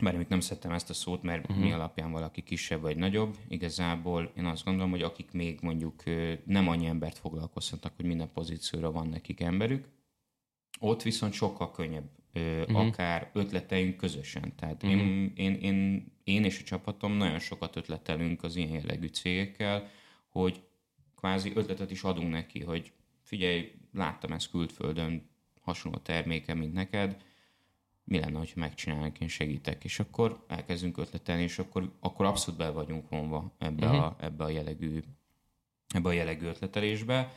bár 0.00 0.16
még 0.16 0.26
nem 0.28 0.40
szedtem 0.40 0.72
ezt 0.72 0.90
a 0.90 0.94
szót, 0.94 1.22
mert 1.22 1.48
uh-huh. 1.48 1.64
mi 1.64 1.72
alapján 1.72 2.12
valaki 2.12 2.42
kisebb 2.42 2.80
vagy 2.80 2.96
nagyobb, 2.96 3.36
igazából 3.48 4.32
én 4.36 4.44
azt 4.44 4.64
gondolom, 4.64 4.90
hogy 4.90 5.02
akik 5.02 5.32
még 5.32 5.58
mondjuk 5.62 6.02
nem 6.44 6.68
annyi 6.68 6.86
embert 6.86 7.18
foglalkoztatnak, 7.18 7.92
hogy 7.96 8.04
minden 8.04 8.32
pozícióra 8.32 8.92
van 8.92 9.08
nekik 9.08 9.40
emberük, 9.40 9.88
ott 10.80 11.02
viszont 11.02 11.32
sokkal 11.32 11.70
könnyebb 11.70 12.10
uh-huh. 12.34 12.78
akár 12.78 13.30
ötleteink 13.32 13.96
közösen. 13.96 14.52
Tehát 14.56 14.82
uh-huh. 14.82 15.00
én, 15.00 15.32
én, 15.34 15.54
én, 15.54 16.06
én 16.24 16.44
és 16.44 16.60
a 16.60 16.64
csapatom 16.64 17.12
nagyon 17.12 17.38
sokat 17.38 17.76
ötletelünk 17.76 18.42
az 18.42 18.56
ilyen 18.56 18.70
jellegű 18.70 19.06
cégekkel, 19.06 19.88
hogy 20.28 20.62
kvázi 21.16 21.52
ötletet 21.54 21.90
is 21.90 22.02
adunk 22.02 22.30
neki, 22.30 22.62
hogy 22.62 22.92
figyelj, 23.22 23.72
láttam 23.92 24.32
ezt 24.32 24.50
külföldön, 24.50 25.30
hasonló 25.60 25.98
terméke, 25.98 26.54
mint 26.54 26.72
neked, 26.72 27.16
mi 28.04 28.18
lenne, 28.18 28.38
ha 28.38 28.44
megcsinálnak, 28.54 29.20
én 29.20 29.28
segítek, 29.28 29.84
és 29.84 30.00
akkor 30.00 30.44
elkezdünk 30.48 30.98
ötletelni, 30.98 31.42
és 31.42 31.58
akkor, 31.58 31.92
akkor 32.00 32.26
abszolút 32.26 32.60
be 32.60 32.70
vagyunk 32.70 33.08
vonva 33.08 33.54
ebbe, 33.58 33.86
uh-huh. 33.86 34.04
a, 34.04 34.16
ebbe, 34.20 34.44
a 34.44 34.48
jellegű, 34.48 35.00
ebbe 35.94 36.08
a 36.08 36.12
jellegű 36.12 36.46
ötletelésbe. 36.46 37.32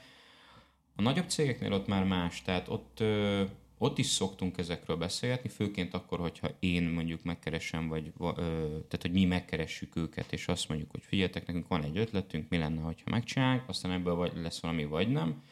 A 0.96 1.02
nagyobb 1.02 1.30
cégeknél 1.30 1.74
ott 1.74 1.88
már 1.88 2.04
más, 2.04 2.42
tehát 2.42 2.68
ott, 2.68 3.00
ö, 3.00 3.44
ott 3.78 3.98
is 3.98 4.06
szoktunk 4.06 4.58
ezekről 4.58 4.98
beszélgetni, 4.98 5.50
főként 5.50 5.94
akkor, 5.94 6.20
hogyha 6.20 6.48
én 6.60 6.84
mondjuk 6.84 7.24
megkeresem, 7.24 7.88
vagy 7.88 8.14
ö, 8.20 8.32
tehát, 8.68 9.02
hogy 9.02 9.12
mi 9.12 9.26
megkeressük 9.26 9.96
őket, 9.96 10.34
és 10.34 10.48
azt 10.48 10.70
mondjuk, 10.70 10.92
hogy 10.92 11.04
figyeljetek, 11.04 11.46
nekünk 11.46 11.68
van 11.68 11.84
egy 11.84 11.98
ötletünk, 11.98 12.50
mi 12.50 12.58
lenne, 12.58 12.82
ha 12.82 12.94
megcsinálják, 13.06 13.70
aztán 13.70 13.92
ebből 13.92 14.16
vagy, 14.16 14.32
lesz 14.36 14.62
valami, 14.62 14.86
vagy 14.86 15.10
nem 15.10 15.44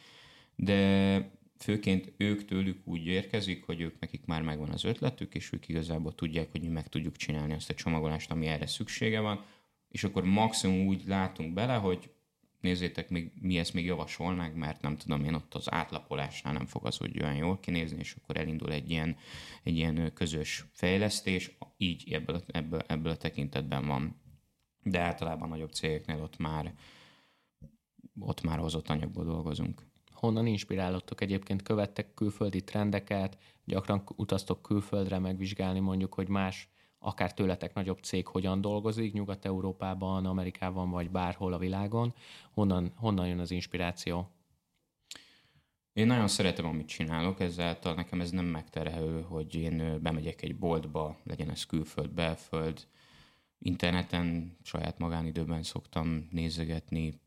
de 0.56 1.32
főként 1.64 2.14
ők 2.18 2.46
tőlük 2.46 2.88
úgy 2.88 3.06
érkezik, 3.06 3.64
hogy 3.64 3.82
ők 3.82 4.00
nekik 4.00 4.26
már 4.26 4.42
megvan 4.42 4.70
az 4.70 4.84
ötletük, 4.84 5.36
és 5.36 5.52
ők 5.52 5.68
igazából 5.68 6.16
tudják, 6.16 6.52
hogy 6.52 6.62
mi 6.62 6.68
meg 6.68 6.88
tudjuk 6.88 7.16
csinálni 7.16 7.54
azt 7.54 7.70
a 7.70 7.74
csomagolást, 7.74 8.32
ami 8.32 8.48
erre 8.48 8.68
szüksége 8.68 9.20
van, 9.20 9.46
és 9.88 10.04
akkor 10.04 10.24
maximum 10.24 10.88
úgy 10.88 11.04
látunk 11.08 11.54
bele, 11.54 11.76
hogy 11.76 12.10
nézzétek, 12.62 13.10
még, 13.10 13.32
mi 13.42 13.58
ezt 13.58 13.74
még 13.74 13.86
javasolnánk, 13.86 14.56
mert 14.56 14.82
nem 14.82 14.98
tudom 14.98 15.24
én, 15.24 15.34
ott 15.34 15.54
az 15.54 15.72
átlapolásnál 15.72 16.54
nem 16.54 16.66
fog 16.66 16.86
az 16.86 17.02
úgy 17.02 17.22
olyan 17.22 17.36
jól 17.36 17.60
kinézni, 17.60 18.00
és 18.00 18.16
akkor 18.22 18.38
elindul 18.38 18.72
egy 18.72 18.90
ilyen, 18.90 19.18
egy 19.64 19.76
ilyen 19.76 20.14
közös 20.14 20.66
fejlesztés, 20.72 21.58
így 21.78 22.14
ebből, 22.14 22.44
ebből, 22.48 22.82
ebből 22.88 23.12
a 23.12 23.18
tekintetben 23.18 23.88
van. 23.88 24.22
De 24.82 25.00
általában 25.00 25.50
nagyobb 25.50 25.72
cégeknél 25.72 26.22
ott 26.22 26.38
már, 26.38 26.74
ott 28.20 28.42
már 28.42 28.60
hozott 28.60 28.90
anyagból 28.90 29.24
dolgozunk 29.24 29.92
honnan 30.24 30.46
inspirálódtok 30.46 31.22
egyébként, 31.22 31.62
követtek 31.62 32.14
külföldi 32.14 32.64
trendeket, 32.64 33.38
gyakran 33.66 34.04
utaztok 34.16 34.62
külföldre 34.62 35.20
megvizsgálni 35.20 35.80
mondjuk, 35.80 36.14
hogy 36.14 36.28
más 36.28 36.70
akár 37.00 37.34
tőletek 37.34 37.74
nagyobb 37.74 38.00
cég 38.00 38.28
hogyan 38.28 38.62
dolgozik, 38.62 39.14
Nyugat-Európában, 39.14 40.26
Amerikában 40.26 40.90
vagy 40.90 41.10
bárhol 41.10 41.54
a 41.54 41.58
világon. 41.58 42.14
Honnan, 42.52 42.92
honnan 42.96 43.28
jön 43.28 43.40
az 43.40 43.52
inspiráció? 43.52 44.30
Én 45.94 46.08
nagyon 46.08 46.28
szeretem, 46.28 46.66
amit 46.66 46.88
csinálok, 46.88 47.40
ezáltal 47.40 47.94
nekem 47.94 48.22
ez 48.22 48.30
nem 48.30 48.46
megterhelő, 48.46 49.22
hogy 49.22 49.56
én 49.56 50.02
bemegyek 50.02 50.42
egy 50.42 50.56
boltba, 50.56 51.18
legyen 51.24 51.50
ez 51.50 51.66
külföld, 51.66 52.10
belföld, 52.10 52.88
interneten, 53.60 54.58
saját 54.62 54.98
magánidőben 54.98 55.64
szoktam 55.64 56.28
nézegetni 56.32 57.22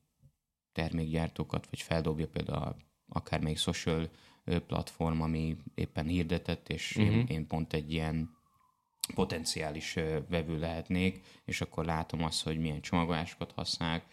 termékgyártókat, 0.73 1.67
vagy 1.71 1.81
feldobja 1.81 2.29
például 2.29 2.63
akár 2.63 2.86
még 3.41 3.59
social 3.59 4.09
platform, 4.67 5.21
ami 5.21 5.57
éppen 5.75 6.07
hirdetett, 6.07 6.69
és 6.69 6.97
uh-huh. 6.97 7.13
én, 7.13 7.19
mhm. 7.19 7.33
én 7.33 7.47
pont 7.47 7.73
egy 7.73 7.93
ilyen 7.93 8.37
potenciális 9.15 9.95
vevő 10.29 10.59
lehetnék, 10.59 11.21
és 11.45 11.61
akkor 11.61 11.85
látom 11.85 12.23
azt, 12.23 12.43
hogy 12.43 12.59
milyen 12.59 12.81
csomagolásokat 12.81 13.53
használják, 13.53 14.05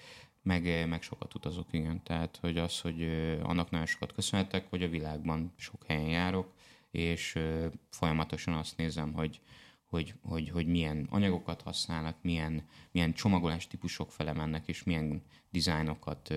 meg, 0.41 0.87
meg 0.87 1.01
sokat 1.01 1.35
utazok, 1.35 1.67
igen. 1.71 2.03
Tehát, 2.03 2.37
hogy 2.41 2.57
az, 2.57 2.79
hogy 2.79 3.03
annak 3.43 3.69
nagyon 3.69 3.85
sokat 3.85 4.13
köszönhetek, 4.13 4.69
hogy 4.69 4.83
a 4.83 4.89
világban 4.89 5.53
sok 5.57 5.83
helyen 5.87 6.09
járok, 6.09 6.53
és 6.91 7.39
folyamatosan 7.89 8.53
azt 8.53 8.77
nézem, 8.77 9.13
hogy, 9.13 9.41
hogy, 9.85 10.13
hogy, 10.21 10.49
hogy 10.49 10.67
milyen 10.67 11.07
anyagokat 11.09 11.61
használnak, 11.61 12.17
milyen, 12.21 12.67
milyen 12.91 13.13
csomagolás 13.13 13.67
típusok 13.67 14.11
fele 14.11 14.33
mennek, 14.33 14.67
és 14.67 14.83
milyen 14.83 15.23
dizájnokat 15.49 16.33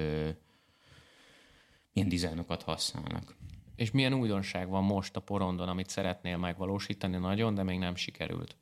milyen 1.97 2.11
dizájnokat 2.11 2.63
használnak. 2.63 3.37
És 3.77 3.91
milyen 3.91 4.15
újdonság 4.15 4.69
van 4.69 4.85
most 4.85 5.17
a 5.17 5.21
porondon, 5.21 5.69
amit 5.69 5.89
szeretnél 5.89 6.37
megvalósítani 6.37 7.17
nagyon, 7.17 7.55
de 7.55 7.63
még 7.63 7.79
nem 7.79 7.95
sikerült? 7.95 8.57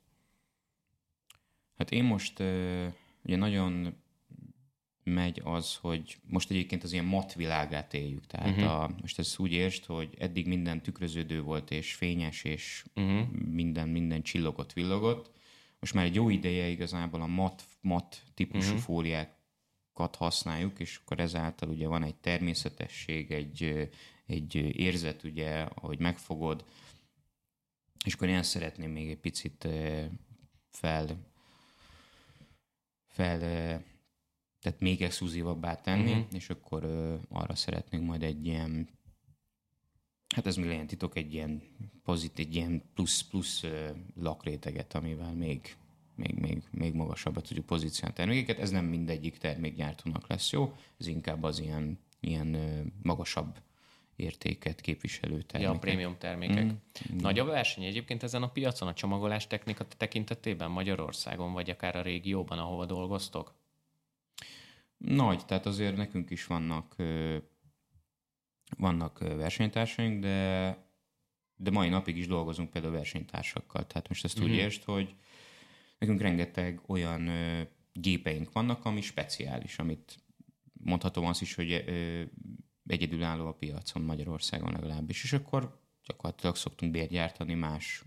Hát 1.77 1.91
én 1.91 2.03
most 2.03 2.39
ugye 3.23 3.35
nagyon 3.35 3.95
megy 5.03 5.41
az, 5.43 5.75
hogy 5.75 6.17
most 6.29 6.51
egyébként 6.51 6.83
az 6.83 6.93
ilyen 6.93 7.05
mat 7.05 7.33
világát 7.33 7.93
éljük. 7.93 8.25
Tehát 8.25 8.57
uh-huh. 8.57 8.71
a, 8.71 8.89
most 9.01 9.19
ez 9.19 9.35
úgy 9.37 9.51
értsd, 9.51 9.85
hogy 9.85 10.15
eddig 10.17 10.47
minden 10.47 10.81
tükröződő 10.81 11.41
volt, 11.41 11.71
és 11.71 11.93
fényes, 11.93 12.43
és 12.43 12.85
uh-huh. 12.95 13.27
minden, 13.51 13.89
minden 13.89 14.21
csillogott, 14.21 14.73
villogott. 14.73 15.31
Most 15.79 15.93
már 15.93 16.05
egy 16.05 16.15
jó 16.15 16.29
ideje 16.29 16.67
igazából 16.67 17.21
a 17.21 17.27
mat, 17.27 17.63
mat 17.81 18.23
típusú 18.33 18.67
uh-huh. 18.67 18.83
fóliák 18.83 19.34
használjuk, 20.15 20.79
és 20.79 20.99
akkor 21.03 21.19
ezáltal 21.19 21.69
ugye 21.69 21.87
van 21.87 22.03
egy 22.03 22.15
természetesség, 22.15 23.31
egy, 23.31 23.89
egy 24.25 24.55
érzet, 24.55 25.23
ugye, 25.23 25.61
ahogy 25.61 25.99
megfogod, 25.99 26.65
és 28.05 28.13
akkor 28.13 28.27
én 28.27 28.43
szeretném 28.43 28.91
még 28.91 29.09
egy 29.09 29.19
picit 29.19 29.67
fel, 30.69 31.17
fel 33.07 33.39
tehát 34.59 34.79
még 34.79 35.01
exkluzívabbá 35.01 35.75
tenni, 35.75 36.11
uh-huh. 36.11 36.25
és 36.33 36.49
akkor 36.49 36.83
arra 37.29 37.55
szeretnénk 37.55 38.05
majd 38.05 38.23
egy 38.23 38.45
ilyen 38.45 38.89
hát 40.35 40.45
ez 40.45 40.55
még 40.55 40.67
legyen 40.67 40.87
titok, 40.87 41.17
egy 41.17 41.33
ilyen 41.33 41.61
pozitív, 42.03 42.45
egy 42.45 42.55
ilyen 42.55 42.83
plusz-plusz 42.93 43.63
lakréteget, 44.15 44.93
amivel 44.93 45.33
még 45.33 45.75
még, 46.15 46.35
még, 46.35 46.63
még 46.71 46.93
magasabbra 46.93 47.41
tudjuk 47.41 47.65
pozícionálni 47.65 48.15
termékeket. 48.15 48.59
Ez 48.59 48.69
nem 48.69 48.85
mindegyik 48.85 49.37
termékgyártónak 49.37 50.27
lesz 50.27 50.51
jó, 50.51 50.75
ez 50.97 51.07
inkább 51.07 51.43
az 51.43 51.59
ilyen, 51.59 51.99
ilyen 52.19 52.57
magasabb 53.03 53.61
értéket 54.15 54.81
képviselő 54.81 55.41
termékek. 55.41 55.61
Ja, 55.61 55.71
a 55.71 55.79
prémium 55.79 56.17
termékek. 56.17 56.63
Mm. 56.63 57.17
Nagy 57.17 57.39
a 57.39 57.45
verseny 57.45 57.83
egyébként 57.83 58.23
ezen 58.23 58.43
a 58.43 58.49
piacon, 58.49 58.87
a 58.87 58.93
csomagolás 58.93 59.47
technika 59.47 59.87
tekintetében 59.87 60.71
Magyarországon, 60.71 61.53
vagy 61.53 61.69
akár 61.69 61.95
a 61.95 62.01
régióban, 62.01 62.59
ahova 62.59 62.85
dolgoztok? 62.85 63.53
Nagy, 64.97 65.45
tehát 65.45 65.65
azért 65.65 65.95
nekünk 65.95 66.29
is 66.29 66.45
vannak 66.45 66.95
vannak 68.77 69.19
versenytársaink, 69.19 70.21
de 70.21 70.77
de 71.55 71.71
mai 71.71 71.89
napig 71.89 72.17
is 72.17 72.27
dolgozunk 72.27 72.69
például 72.69 72.93
versenytársakkal. 72.93 73.87
Tehát 73.87 74.07
most 74.07 74.23
ezt 74.23 74.39
mm-hmm. 74.39 74.47
úgy 74.47 74.53
mhm. 74.53 74.61
értsd, 74.61 74.83
hogy 74.83 75.15
Nekünk 76.05 76.23
rengeteg 76.23 76.81
olyan 76.87 77.27
ö, 77.27 77.61
gépeink 77.93 78.51
vannak, 78.51 78.85
ami 78.85 79.01
speciális, 79.01 79.79
amit 79.79 80.17
mondhatom 80.73 81.25
azt 81.25 81.41
is, 81.41 81.55
hogy 81.55 81.71
ö, 81.71 82.21
egyedülálló 82.87 83.47
a 83.47 83.53
piacon 83.53 84.01
Magyarországon 84.01 84.71
legalábbis, 84.71 85.23
és 85.23 85.33
akkor 85.33 85.79
gyakorlatilag 86.03 86.55
szoktunk 86.55 86.91
bért 86.91 87.09
gyártani 87.09 87.53
más, 87.53 88.03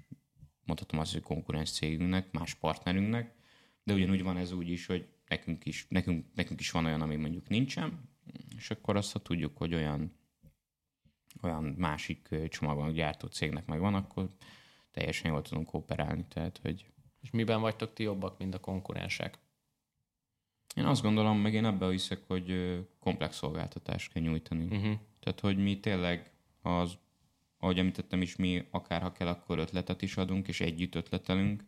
mondhatom 0.65 0.99
azt, 0.99 1.13
hogy 1.13 1.23
konkurens 1.23 1.71
cégünknek, 1.71 2.33
más 2.33 2.55
partnerünknek, 2.55 3.35
de 3.83 3.95
ugyanúgy 3.95 4.23
van 4.23 4.37
ez 4.37 4.53
úgy 4.53 4.69
is, 4.69 4.87
hogy 4.87 5.09
nekünk 5.29 5.65
is, 5.65 5.87
nekünk, 5.89 6.27
nekünk 6.35 6.61
is 6.61 6.71
van 6.71 6.85
olyan, 6.85 7.01
ami 7.01 7.17
mondjuk 7.17 7.49
nincsen, 7.49 8.11
és 8.57 8.71
akkor 8.71 8.97
azt, 8.97 9.13
ha 9.13 9.19
tudjuk, 9.19 9.57
hogy 9.57 9.75
olyan, 9.75 10.13
olyan 11.43 11.65
másik 11.65 12.29
csomagon 12.49 12.93
gyártó 12.93 13.27
cégnek 13.27 13.67
meg 13.67 13.81
van, 13.81 13.95
akkor 13.95 14.29
teljesen 14.91 15.31
jól 15.31 15.43
tudunk 15.43 15.67
kooperálni. 15.67 16.25
Tehát, 16.29 16.59
hogy... 16.63 16.87
És 17.21 17.31
miben 17.31 17.61
vagytok 17.61 17.93
ti 17.93 18.03
jobbak, 18.03 18.39
mint 18.39 18.55
a 18.55 18.61
konkurensek? 18.61 19.39
Én 20.75 20.85
azt 20.85 21.03
gondolom, 21.03 21.39
meg 21.39 21.55
én 21.55 21.65
ebbe 21.65 21.91
hiszek, 21.91 22.23
hogy 22.27 22.79
komplex 22.99 23.37
szolgáltatást 23.37 24.13
kell 24.13 24.23
nyújtani. 24.23 24.65
Uh-huh. 24.65 24.99
Tehát, 25.21 25.41
hogy 25.41 25.57
mi 25.57 25.81
tényleg 25.81 26.33
az, 26.63 26.99
ahogy 27.59 27.79
említettem 27.79 28.23
is, 28.23 28.37
mi 28.37 28.67
akár 28.71 29.03
ha 29.03 29.13
kell, 29.13 29.29
akkor 29.29 29.59
ötletet 29.59 30.03
is 30.03 30.17
adunk, 30.17 30.49
és 30.49 30.61
együtt 30.61 30.95
ötletelünk, 30.95 31.65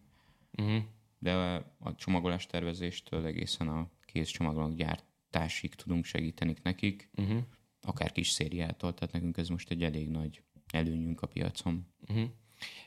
uh-huh. 0.58 0.82
de 1.18 1.34
a 1.78 1.94
csomagolás 1.94 2.46
tervezéstől 2.46 3.26
egészen 3.26 3.68
a 3.68 3.90
kész 4.04 4.28
csomagolók 4.28 4.74
gyártásig 4.74 5.74
tudunk 5.74 6.04
segíteni 6.04 6.54
nekik, 6.62 7.10
uh-huh. 7.16 7.42
akár 7.82 8.12
kis 8.12 8.28
szériától, 8.28 8.94
tehát 8.94 9.12
nekünk 9.12 9.36
ez 9.36 9.48
most 9.48 9.70
egy 9.70 9.82
elég 9.82 10.08
nagy 10.08 10.42
előnyünk 10.72 11.20
a 11.22 11.26
piacon. 11.26 11.86
Uh-huh. 12.08 12.30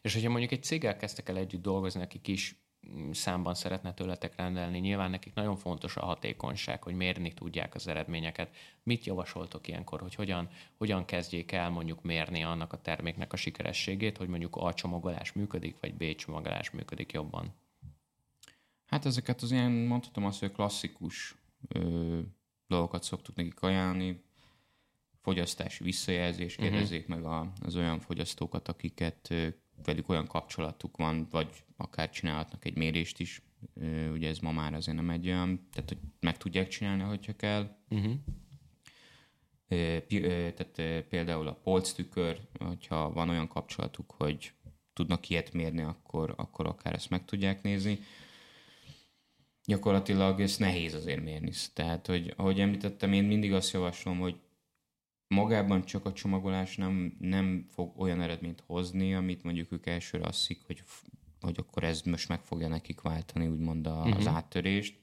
És 0.01 0.13
hogyha 0.13 0.29
mondjuk 0.29 0.51
egy 0.51 0.63
céggel 0.63 0.97
kezdtek 0.97 1.29
el 1.29 1.37
együtt 1.37 1.61
dolgozni, 1.61 2.01
akik 2.01 2.27
is 2.27 2.63
számban 3.11 3.53
szeretne 3.53 3.93
tőletek 3.93 4.35
rendelni. 4.35 4.79
Nyilván 4.79 5.09
nekik 5.09 5.33
nagyon 5.33 5.55
fontos 5.55 5.95
a 5.95 6.05
hatékonyság, 6.05 6.83
hogy 6.83 6.95
mérni 6.95 7.33
tudják 7.33 7.75
az 7.75 7.87
eredményeket. 7.87 8.55
Mit 8.83 9.05
javasoltok 9.05 9.67
ilyenkor, 9.67 10.01
hogy 10.01 10.15
hogyan, 10.15 10.49
hogyan 10.77 11.05
kezdjék 11.05 11.51
el 11.51 11.69
mondjuk 11.69 12.01
mérni 12.01 12.43
annak 12.43 12.73
a 12.73 12.81
terméknek 12.81 13.33
a 13.33 13.35
sikerességét, 13.35 14.17
hogy 14.17 14.27
mondjuk 14.27 14.55
A 14.55 14.73
csomagolás 14.73 15.31
működik, 15.31 15.79
vagy 15.79 15.93
B 15.93 16.15
csomagolás 16.15 16.69
működik 16.69 17.11
jobban? 17.11 17.53
Hát 18.85 19.05
ezeket 19.05 19.41
az 19.41 19.51
ilyen, 19.51 19.71
mondhatom 19.71 20.25
azt, 20.25 20.39
hogy 20.39 20.51
klasszikus 20.51 21.35
ö, 21.67 22.19
dolgokat 22.67 23.03
szoktuk 23.03 23.35
nekik 23.35 23.61
ajánlani, 23.61 24.23
fogyasztási 25.21 25.83
visszajelzés, 25.83 26.57
mhm. 26.57 26.67
kérdezzék 26.67 27.07
uh-huh. 27.07 27.15
meg 27.15 27.31
a, 27.31 27.51
az 27.61 27.75
olyan 27.75 27.99
fogyasztókat, 27.99 28.67
akiket 28.67 29.33
velük 29.85 30.09
olyan 30.09 30.27
kapcsolatuk 30.27 30.97
van, 30.97 31.27
vagy 31.31 31.63
akár 31.77 32.09
csinálhatnak 32.09 32.65
egy 32.65 32.75
mérést 32.75 33.19
is, 33.19 33.41
ugye 34.11 34.29
ez 34.29 34.39
ma 34.39 34.51
már 34.51 34.73
azért 34.73 34.97
nem 34.97 35.09
egy 35.09 35.27
olyan, 35.27 35.67
tehát 35.71 35.89
hogy 35.89 35.99
meg 36.19 36.37
tudják 36.37 36.67
csinálni, 36.67 37.03
hogyha 37.03 37.35
kell. 37.35 37.75
Uh-huh. 37.89 38.13
Tehát 40.55 41.03
például 41.09 41.47
a 41.47 41.53
polctükör, 41.53 42.39
hogyha 42.59 43.11
van 43.11 43.29
olyan 43.29 43.47
kapcsolatuk, 43.47 44.11
hogy 44.17 44.53
tudnak 44.93 45.29
ilyet 45.29 45.53
mérni, 45.53 45.81
akkor, 45.81 46.33
akkor 46.37 46.67
akár 46.67 46.93
ezt 46.93 47.09
meg 47.09 47.25
tudják 47.25 47.61
nézni. 47.61 47.99
Gyakorlatilag 49.65 50.41
ez 50.41 50.57
nehéz 50.57 50.93
azért 50.93 51.23
mérni. 51.23 51.51
Tehát, 51.73 52.07
hogy 52.07 52.33
ahogy 52.37 52.59
említettem, 52.59 53.13
én 53.13 53.23
mindig 53.23 53.53
azt 53.53 53.73
javaslom, 53.73 54.19
hogy 54.19 54.35
magában 55.33 55.83
csak 55.83 56.05
a 56.05 56.13
csomagolás 56.13 56.77
nem, 56.77 57.15
nem 57.19 57.65
fog 57.69 57.99
olyan 57.99 58.21
eredményt 58.21 58.63
hozni, 58.65 59.13
amit 59.13 59.43
mondjuk 59.43 59.71
ők 59.71 59.85
elsőre 59.85 60.27
azt 60.27 60.47
hiszik, 60.47 60.63
hogy, 60.65 60.83
hogy 61.41 61.55
akkor 61.57 61.83
ez 61.83 62.01
most 62.01 62.29
meg 62.29 62.41
fogja 62.41 62.67
nekik 62.67 63.01
váltani, 63.01 63.47
úgymond 63.47 63.87
a, 63.87 63.97
uh-huh. 63.97 64.17
az 64.17 64.25
mhm. 64.25 64.35
áttörést. 64.35 65.01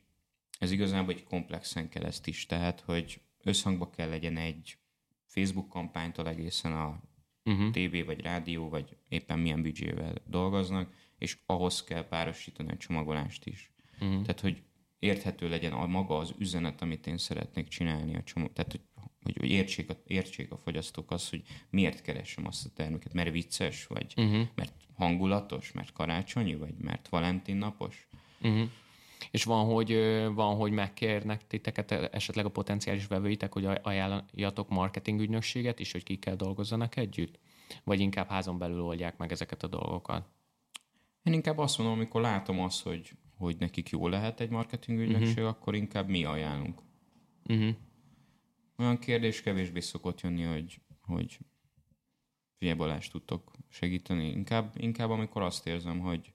Ez 0.58 0.70
igazából 0.70 1.14
egy 1.14 1.24
komplexen 1.24 1.88
kell 1.88 2.04
ezt 2.04 2.26
is, 2.26 2.46
tehát, 2.46 2.80
hogy 2.80 3.20
összhangba 3.42 3.90
kell 3.90 4.08
legyen 4.08 4.36
egy 4.36 4.78
Facebook 5.26 5.68
kampánytól 5.68 6.28
egészen 6.28 6.72
a 6.72 7.00
uh-huh. 7.44 7.70
TV 7.70 8.06
vagy 8.06 8.20
rádió, 8.20 8.68
vagy 8.68 8.96
éppen 9.08 9.38
milyen 9.38 9.62
büdzsével 9.62 10.14
dolgoznak, 10.26 10.94
és 11.18 11.38
ahhoz 11.46 11.84
kell 11.84 12.08
párosítani 12.08 12.70
a 12.70 12.76
csomagolást 12.76 13.46
is. 13.46 13.72
Uh-huh. 14.00 14.22
Tehát, 14.22 14.40
hogy 14.40 14.62
érthető 15.00 15.48
legyen 15.48 15.72
a 15.72 15.86
maga 15.86 16.16
az 16.16 16.34
üzenet, 16.38 16.82
amit 16.82 17.06
én 17.06 17.18
szeretnék 17.18 17.68
csinálni 17.68 18.16
a 18.16 18.22
csomag. 18.22 18.52
Tehát, 18.52 18.70
hogy 18.70 18.80
hogy, 19.22 19.36
hogy 19.38 19.50
értsék, 19.50 19.90
a, 19.90 19.96
értsék 20.06 20.52
a 20.52 20.56
fogyasztók 20.56 21.10
azt, 21.10 21.30
hogy 21.30 21.42
miért 21.70 22.02
keresem 22.02 22.46
azt 22.46 22.66
a 22.66 22.70
terméket, 22.74 23.12
mert 23.12 23.30
vicces, 23.30 23.86
vagy 23.86 24.14
uh-huh. 24.16 24.46
mert 24.54 24.72
hangulatos, 24.96 25.72
mert 25.72 25.92
karácsonyi, 25.92 26.54
vagy 26.54 26.74
mert 26.78 27.08
Valentin 27.08 27.56
napos. 27.56 28.08
Uh-huh. 28.40 28.68
És 29.30 29.44
van 29.44 29.64
hogy, 29.64 29.92
van, 30.34 30.56
hogy 30.56 30.72
megkérnek 30.72 31.46
titeket 31.46 31.90
esetleg 31.90 32.44
a 32.44 32.50
potenciális 32.50 33.06
vevőitek, 33.06 33.52
hogy 33.52 33.64
ajánljatok 33.82 34.68
marketing 34.68 35.20
ügynökséget 35.20 35.78
is, 35.80 35.92
hogy 35.92 36.02
kikkel 36.02 36.36
dolgozzanak 36.36 36.96
együtt? 36.96 37.38
Vagy 37.84 38.00
inkább 38.00 38.28
házon 38.28 38.58
belül 38.58 38.80
oldják 38.80 39.16
meg 39.16 39.32
ezeket 39.32 39.62
a 39.62 39.66
dolgokat? 39.66 40.28
Én 41.22 41.32
inkább 41.32 41.58
azt 41.58 41.78
mondom, 41.78 41.96
amikor 41.96 42.20
látom 42.20 42.60
azt, 42.60 42.82
hogy, 42.82 43.10
hogy 43.36 43.56
nekik 43.58 43.88
jó 43.88 44.08
lehet 44.08 44.40
egy 44.40 44.50
marketing 44.50 44.98
ügynökség, 44.98 45.36
uh-huh. 45.36 45.48
akkor 45.48 45.74
inkább 45.74 46.08
mi 46.08 46.24
ajánlunk. 46.24 46.80
Uh-huh 47.46 47.74
olyan 48.80 48.98
kérdés 48.98 49.42
kevésbé 49.42 49.80
szokott 49.80 50.20
jönni, 50.20 50.42
hogy, 50.42 50.80
hogy 51.00 51.38
figyelj 52.58 52.78
Balázs, 52.78 53.08
tudtok 53.08 53.50
segíteni. 53.68 54.26
Inkább, 54.26 54.74
inkább 54.76 55.10
amikor 55.10 55.42
azt 55.42 55.66
érzem, 55.66 55.98
hogy, 55.98 56.32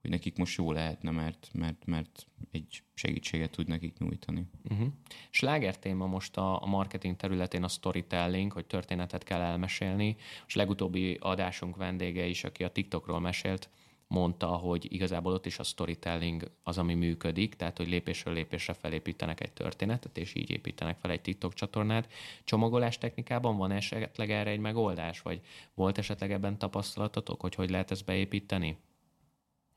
hogy 0.00 0.10
nekik 0.10 0.36
most 0.36 0.58
jó 0.58 0.72
lehetne, 0.72 1.10
mert, 1.10 1.50
mert, 1.52 1.86
mert 1.86 2.26
egy 2.50 2.82
segítséget 2.94 3.50
tud 3.50 3.68
nekik 3.68 3.98
nyújtani. 3.98 4.44
Uh-huh. 4.70 4.88
Sláger 5.30 5.78
téma 5.78 6.06
most 6.06 6.36
a, 6.36 6.62
a 6.62 6.66
marketing 6.66 7.16
területén 7.16 7.62
a 7.62 7.68
storytelling, 7.68 8.52
hogy 8.52 8.66
történetet 8.66 9.24
kell 9.24 9.40
elmesélni. 9.40 10.16
És 10.46 10.54
legutóbbi 10.54 11.16
adásunk 11.20 11.76
vendége 11.76 12.26
is, 12.26 12.44
aki 12.44 12.64
a 12.64 12.70
TikTokról 12.70 13.20
mesélt, 13.20 13.70
mondta, 14.10 14.46
hogy 14.46 14.92
igazából 14.92 15.32
ott 15.32 15.46
is 15.46 15.58
a 15.58 15.62
storytelling 15.62 16.50
az, 16.62 16.78
ami 16.78 16.94
működik, 16.94 17.54
tehát 17.54 17.76
hogy 17.76 17.88
lépésről 17.88 18.34
lépésre 18.34 18.72
felépítenek 18.72 19.40
egy 19.40 19.52
történetet, 19.52 20.18
és 20.18 20.34
így 20.34 20.50
építenek 20.50 20.98
fel 20.98 21.10
egy 21.10 21.20
TikTok 21.20 21.54
csatornát. 21.54 22.12
Csomagolás 22.44 22.98
technikában 22.98 23.56
van 23.56 23.70
esetleg 23.70 24.30
erre 24.30 24.50
egy 24.50 24.58
megoldás, 24.58 25.20
vagy 25.20 25.40
volt 25.74 25.98
esetleg 25.98 26.32
ebben 26.32 26.58
tapasztalatotok, 26.58 27.40
hogy 27.40 27.54
hogy 27.54 27.70
lehet 27.70 27.90
ezt 27.90 28.04
beépíteni? 28.04 28.76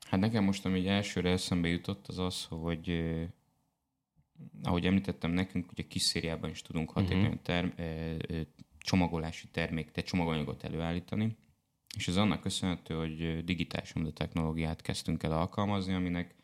Hát 0.06 0.20
nekem 0.20 0.44
most, 0.44 0.64
ami 0.64 0.88
elsőre 0.88 1.30
eszembe 1.30 1.68
jutott, 1.68 2.06
az 2.06 2.18
az, 2.18 2.44
hogy 2.44 2.88
eh, 2.88 3.28
ahogy 4.62 4.86
említettem, 4.86 5.30
nekünk 5.30 5.70
ugye 5.72 5.82
kis 5.82 6.02
szériában 6.02 6.50
is 6.50 6.62
tudunk 6.62 6.90
hatékony 6.90 7.20
uh-huh. 7.20 7.42
term, 7.42 7.68
eh, 7.76 8.16
eh, 8.28 8.40
csomagolási 8.78 9.46
termék, 9.48 9.90
tehát 9.90 10.10
csomaganyagot 10.10 10.64
előállítani, 10.64 11.36
és 11.96 12.08
ez 12.08 12.16
annak 12.16 12.40
köszönhető, 12.40 12.94
hogy 12.94 13.44
digitális 13.44 13.92
technológiát 14.14 14.82
kezdtünk 14.82 15.22
el 15.22 15.32
alkalmazni, 15.32 15.94
aminek 15.94 16.34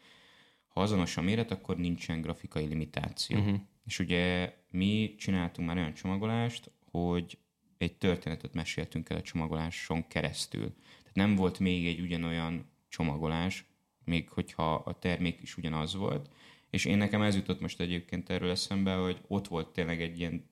ha 0.68 0.80
azonos 0.80 1.16
a 1.16 1.20
méret, 1.20 1.50
akkor 1.50 1.76
nincsen 1.76 2.20
grafikai 2.20 2.66
limitáció. 2.66 3.38
Uh-huh. 3.38 3.60
És 3.84 3.98
ugye 3.98 4.54
mi 4.70 5.14
csináltunk 5.18 5.68
már 5.68 5.76
olyan 5.76 5.94
csomagolást, 5.94 6.70
hogy 6.90 7.38
egy 7.78 7.96
történetet 7.96 8.54
meséltünk 8.54 9.10
el 9.10 9.16
a 9.16 9.22
csomagoláson 9.22 10.06
keresztül. 10.08 10.74
Tehát 10.98 11.14
nem 11.14 11.34
volt 11.34 11.58
még 11.58 11.86
egy 11.86 12.00
ugyanolyan 12.00 12.70
csomagolás, 12.88 13.64
még 14.04 14.28
hogyha 14.28 14.74
a 14.74 14.98
termék 14.98 15.42
is 15.42 15.56
ugyanaz 15.56 15.94
volt. 15.94 16.30
És 16.70 16.84
én 16.84 16.96
nekem 16.96 17.22
ez 17.22 17.34
jutott 17.34 17.60
most 17.60 17.80
egyébként 17.80 18.30
erről 18.30 18.50
eszembe, 18.50 18.94
hogy 18.94 19.20
ott 19.26 19.48
volt 19.48 19.72
tényleg 19.72 20.02
egy 20.02 20.18
ilyen 20.18 20.50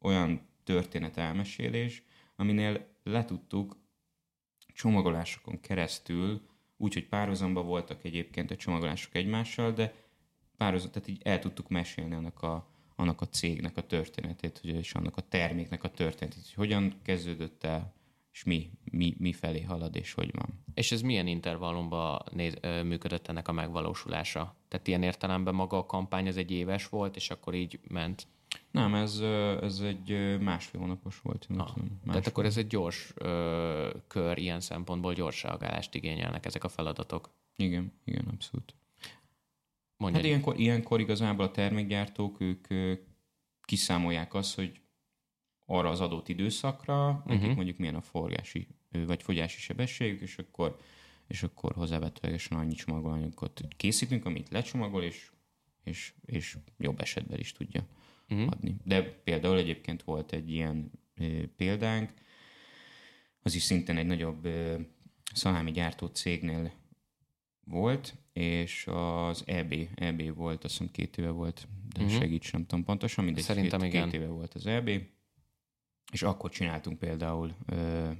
olyan 0.00 0.48
történet 0.64 1.16
elmesélés, 1.16 2.02
aminél 2.36 2.86
letudtuk 3.02 3.76
csomagolásokon 4.78 5.60
keresztül, 5.60 6.40
úgyhogy 6.76 7.08
párhuzamban 7.08 7.66
voltak 7.66 8.04
egyébként 8.04 8.50
a 8.50 8.56
csomagolások 8.56 9.14
egymással, 9.14 9.72
de 9.72 9.94
párhuzam, 10.56 10.90
tehát 10.90 11.08
így 11.08 11.20
el 11.24 11.38
tudtuk 11.38 11.68
mesélni 11.68 12.14
annak 12.14 12.42
a, 12.42 12.68
annak 12.96 13.20
a 13.20 13.28
cégnek 13.28 13.76
a 13.76 13.86
történetét, 13.86 14.60
és 14.62 14.92
annak 14.94 15.16
a 15.16 15.20
terméknek 15.20 15.84
a 15.84 15.90
történetét, 15.90 16.42
hogy 16.42 16.54
hogyan 16.54 16.94
kezdődött 17.02 17.64
el, 17.64 17.94
és 18.32 18.44
mi, 18.44 18.70
mi, 18.90 19.14
mi 19.18 19.32
felé 19.32 19.62
halad, 19.62 19.96
és 19.96 20.12
hogy 20.12 20.30
van. 20.32 20.64
És 20.74 20.92
ez 20.92 21.00
milyen 21.00 21.26
intervallumban 21.26 22.22
néz, 22.32 22.54
működött 22.84 23.28
ennek 23.28 23.48
a 23.48 23.52
megvalósulása? 23.52 24.56
Tehát 24.68 24.86
ilyen 24.86 25.02
értelemben 25.02 25.54
maga 25.54 25.78
a 25.78 25.86
kampány 25.86 26.26
ez 26.26 26.36
egy 26.36 26.50
éves 26.50 26.88
volt, 26.88 27.16
és 27.16 27.30
akkor 27.30 27.54
így 27.54 27.80
ment 27.88 28.26
nem, 28.70 28.94
ez, 28.94 29.18
ez 29.62 29.80
egy 29.80 30.38
másfél 30.40 30.80
hónapos 30.80 31.20
volt. 31.20 31.46
Ah, 31.50 31.56
másfél. 31.56 31.84
Tehát 32.06 32.26
akkor 32.26 32.44
ez 32.44 32.56
egy 32.56 32.66
gyors 32.66 33.12
ö, 33.14 33.90
kör, 34.06 34.38
ilyen 34.38 34.60
szempontból 34.60 35.14
gyors 35.14 35.42
reagálást 35.42 35.94
igényelnek 35.94 36.46
ezek 36.46 36.64
a 36.64 36.68
feladatok. 36.68 37.30
Igen, 37.56 37.92
igen, 38.04 38.24
abszolút. 38.32 38.74
Mondja 39.96 40.18
hát 40.18 40.28
ilyenkor, 40.28 40.58
ilyenkor 40.58 41.00
igazából 41.00 41.44
a 41.44 41.50
termékgyártók, 41.50 42.40
ők 42.40 42.66
kiszámolják 43.62 44.34
azt, 44.34 44.54
hogy 44.54 44.80
arra 45.66 45.88
az 45.88 46.00
adott 46.00 46.28
időszakra, 46.28 47.08
uh-huh. 47.08 47.32
nekik 47.32 47.54
mondjuk 47.54 47.78
milyen 47.78 47.94
a 47.94 48.00
forgási 48.00 48.68
vagy 48.90 49.22
fogyási 49.22 49.60
sebességük, 49.60 50.20
és 50.20 50.38
akkor, 50.38 50.76
és 51.26 51.42
akkor 51.42 51.72
hozzávetőlegesen 51.74 52.58
annyi 52.58 52.74
csomagolanyagot 52.74 53.60
készítünk, 53.76 54.24
amit 54.24 54.48
lecsomagol, 54.48 55.02
és, 55.02 55.30
és, 55.84 56.12
és 56.24 56.56
jobb 56.78 57.00
esetben 57.00 57.38
is 57.38 57.52
tudja 57.52 57.86
uh-huh. 58.28 58.48
adni. 58.50 58.76
De 58.84 59.02
például 59.02 59.56
egyébként 59.56 60.02
volt 60.02 60.32
egy 60.32 60.50
ilyen 60.50 60.90
példánk, 61.56 62.10
az 63.42 63.54
is 63.54 63.62
szintén 63.62 63.96
egy 63.96 64.06
nagyobb 64.06 64.48
szalámi 65.32 65.70
gyártó 65.70 66.06
cégnél 66.06 66.72
volt, 67.64 68.14
és 68.32 68.86
az 68.86 69.42
EB, 69.46 69.74
EB 69.94 70.34
volt, 70.34 70.64
azt 70.64 70.72
hiszem 70.72 70.92
két 70.92 71.18
éve 71.18 71.30
volt, 71.30 71.68
de 71.94 72.02
uh-huh. 72.02 72.18
segíts, 72.18 72.52
nem 72.52 72.66
tudom 72.66 72.84
pontosan, 72.84 73.24
mindegy, 73.24 73.44
Szerintem 73.44 73.80
két, 73.80 73.88
igen. 73.88 74.10
két 74.10 74.20
éve 74.20 74.28
volt 74.28 74.54
az 74.54 74.66
EB, 74.66 74.90
és 76.12 76.22
akkor 76.22 76.50
csináltunk 76.50 76.98
például 76.98 77.54
ö, 77.66 78.10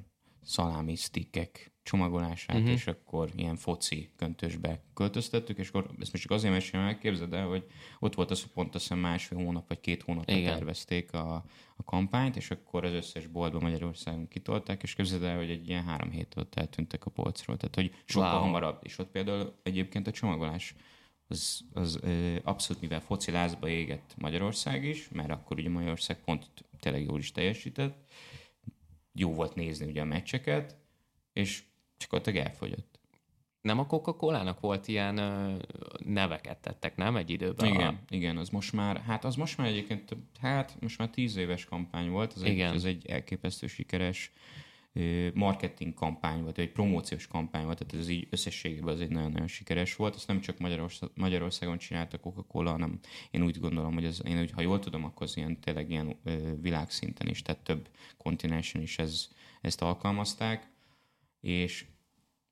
szalámi 0.43 0.95
stickek 0.95 1.73
csomagolását, 1.89 2.57
uh-huh. 2.57 2.71
és 2.73 2.87
akkor 2.87 3.31
ilyen 3.37 3.57
foci 3.57 4.11
köntösbe 4.17 4.83
költöztettük, 4.95 5.59
és 5.59 5.69
akkor 5.69 5.91
ezt 6.01 6.13
most 6.13 6.23
csak 6.23 6.31
azért 6.33 6.53
mesélem 6.53 6.99
képzeld 6.99 7.33
el, 7.33 7.47
hogy 7.47 7.65
ott 7.99 8.15
volt 8.15 8.31
az, 8.31 8.41
hogy 8.41 8.51
pont 8.51 8.75
azt 8.75 8.83
hiszem 8.83 8.99
másfél 8.99 9.39
hónap 9.39 9.69
vagy 9.69 9.81
két 9.81 10.03
hónapra 10.03 10.37
Igen. 10.37 10.53
tervezték 10.53 11.13
a, 11.13 11.35
a 11.77 11.85
kampányt, 11.85 12.37
és 12.37 12.51
akkor 12.51 12.85
az 12.85 12.93
összes 12.93 13.27
boltban 13.27 13.63
Magyarországon 13.63 14.29
kitolták, 14.29 14.83
és 14.83 14.95
képzeld 14.95 15.23
el, 15.23 15.37
hogy 15.37 15.51
egy 15.51 15.69
ilyen 15.69 15.85
három 15.85 16.11
hét 16.11 16.35
alatt 16.35 16.55
eltűntek 16.55 17.07
a 17.07 17.11
polcról. 17.11 17.57
Tehát, 17.57 17.75
hogy 17.75 17.95
sokkal 18.05 18.33
Wow. 18.33 18.41
hamarabb. 18.41 18.79
És 18.83 18.99
ott 18.99 19.11
például 19.11 19.59
egyébként 19.63 20.07
a 20.07 20.11
csomagolás 20.11 20.75
az, 21.29 21.61
az 21.73 21.99
ö, 22.03 22.37
abszolút, 22.43 22.83
mivel 22.83 23.01
foci 23.01 23.31
lázba 23.31 23.69
égett 23.69 24.15
Magyarország 24.17 24.85
is, 24.85 25.09
mert 25.09 25.31
akkor 25.31 25.59
ugye 25.59 25.69
Magyarország 25.69 26.17
pont 26.25 26.51
tényleg 26.81 27.03
jól 27.03 27.19
is 27.19 27.33
teljesített, 27.33 28.13
jó 29.13 29.35
volt 29.35 29.55
nézni 29.55 29.87
ugye 29.87 30.01
a 30.01 30.05
meccseket, 30.05 30.77
és 31.33 31.63
csak 31.99 32.13
ott 32.13 32.27
elfogyott. 32.27 32.99
Nem 33.61 33.79
a 33.79 33.87
Coca-Cola-nak 33.87 34.61
volt 34.61 34.89
ilyen 34.89 35.17
ö, 35.17 35.57
neveket 36.05 36.59
tettek, 36.59 36.97
nem? 36.97 37.17
Egy 37.17 37.31
időben. 37.31 37.75
Igen, 37.75 37.95
A, 37.95 38.15
igen, 38.15 38.37
az 38.37 38.49
most 38.49 38.73
már, 38.73 38.97
hát 38.97 39.25
az 39.25 39.35
most 39.35 39.59
már 39.59 39.67
egyébként, 39.67 40.17
hát 40.41 40.77
most 40.81 40.99
már 40.99 41.11
tíz 41.11 41.37
éves 41.37 41.65
kampány 41.65 42.11
volt, 42.11 42.33
az 42.33 42.43
egy, 42.43 42.53
Igen. 42.53 42.75
ez 42.75 42.85
egy 42.85 43.07
elképesztő 43.07 43.67
sikeres 43.67 44.33
marketing 45.35 45.95
kampány 45.95 46.43
volt, 46.43 46.57
vagy 46.57 46.65
egy 46.65 46.73
promóciós 46.73 47.27
kampány 47.27 47.65
volt, 47.65 47.79
tehát 47.79 48.05
ez 48.05 48.09
így 48.09 48.27
összességében 48.31 48.95
az 48.95 49.01
egy 49.01 49.11
nagyon-nagyon 49.11 49.47
sikeres 49.47 49.97
volt. 49.97 50.15
Azt 50.15 50.27
nem 50.27 50.41
csak 50.41 50.59
Magyarország, 50.59 51.11
Magyarországon 51.15 51.79
csinálta 51.79 52.17
a 52.17 52.21
Coca-Cola, 52.21 52.71
hanem 52.71 52.99
én 53.31 53.43
úgy 53.43 53.61
gondolom, 53.61 53.95
hogy 53.95 54.05
az, 54.05 54.23
én 54.25 54.41
úgy, 54.41 54.51
ha 54.51 54.61
jól 54.61 54.79
tudom, 54.79 55.05
akkor 55.05 55.23
az 55.23 55.37
ilyen 55.37 55.61
tényleg 55.61 55.91
ilyen 55.91 56.17
világszinten 56.61 57.27
is, 57.27 57.43
tehát 57.43 57.63
több 57.63 57.89
kontinensen 58.17 58.83
is 58.83 58.99
ez, 58.99 59.29
ezt 59.61 59.83
alkalmazták, 59.83 60.71
és 61.41 61.87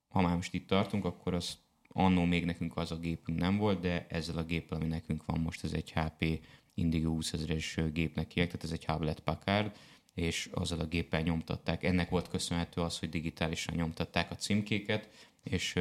ha 0.07 0.21
már 0.21 0.35
most 0.35 0.53
itt 0.53 0.67
tartunk, 0.67 1.05
akkor 1.05 1.33
az 1.33 1.57
annó 1.87 2.25
még 2.25 2.45
nekünk 2.45 2.77
az 2.77 2.91
a 2.91 2.97
gépünk 2.97 3.39
nem 3.39 3.57
volt, 3.57 3.79
de 3.79 4.05
ezzel 4.09 4.37
a 4.37 4.43
géppel, 4.43 4.77
ami 4.77 4.87
nekünk 4.87 5.25
van 5.25 5.39
most, 5.39 5.63
ez 5.63 5.73
egy 5.73 5.91
HP 5.91 6.39
Indigo 6.73 7.09
20 7.09 7.33
ezeres 7.33 7.79
gépnek 7.93 8.27
hívják, 8.27 8.47
tehát 8.47 8.63
ez 8.63 8.71
egy 8.71 8.85
Hewlett 8.85 9.19
Packard, 9.19 9.77
és 10.13 10.49
azzal 10.51 10.79
a 10.79 10.85
géppel 10.85 11.21
nyomtatták. 11.21 11.83
Ennek 11.83 12.09
volt 12.09 12.27
köszönhető 12.27 12.81
az, 12.81 12.99
hogy 12.99 13.09
digitálisan 13.09 13.75
nyomtatták 13.75 14.31
a 14.31 14.35
címkéket, 14.35 15.09
és 15.43 15.75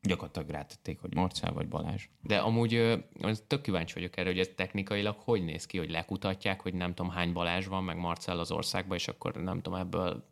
gyakorlatilag 0.00 0.48
rátették, 0.48 1.00
hogy 1.00 1.14
Marcel 1.14 1.52
vagy 1.52 1.68
Balázs. 1.68 2.08
de 2.22 2.38
amúgy 2.38 2.74
az 3.20 3.44
tök 3.46 3.62
kíváncsi 3.62 3.94
vagyok 3.94 4.16
erre, 4.16 4.28
hogy 4.28 4.38
ez 4.38 4.50
technikailag 4.56 5.16
hogy 5.18 5.44
néz 5.44 5.66
ki, 5.66 5.78
hogy 5.78 5.90
lekutatják, 5.90 6.60
hogy 6.60 6.74
nem 6.74 6.94
tudom 6.94 7.10
hány 7.10 7.32
Balázs 7.32 7.66
van, 7.66 7.84
meg 7.84 7.96
Marcell 7.96 8.38
az 8.38 8.50
országban, 8.50 8.96
és 8.96 9.08
akkor 9.08 9.34
nem 9.34 9.60
tudom 9.60 9.78
ebből 9.78 10.24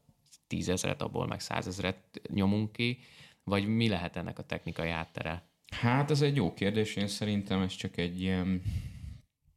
tízezret, 0.47 1.03
abból 1.03 1.27
meg 1.27 1.41
százezret 1.41 2.21
nyomunk 2.29 2.73
ki, 2.73 2.99
vagy 3.45 3.67
mi 3.67 3.89
lehet 3.89 4.17
ennek 4.17 4.39
a 4.39 4.43
technikai 4.43 4.89
háttere? 4.89 5.49
Hát 5.71 6.11
ez 6.11 6.21
egy 6.21 6.37
jó 6.37 6.55
kérdés, 6.55 6.97
én 6.97 7.09
szerintem 7.09 7.61
ez 7.61 7.75
csak 7.75 7.97
egy 7.97 8.21
ilyen 8.21 8.63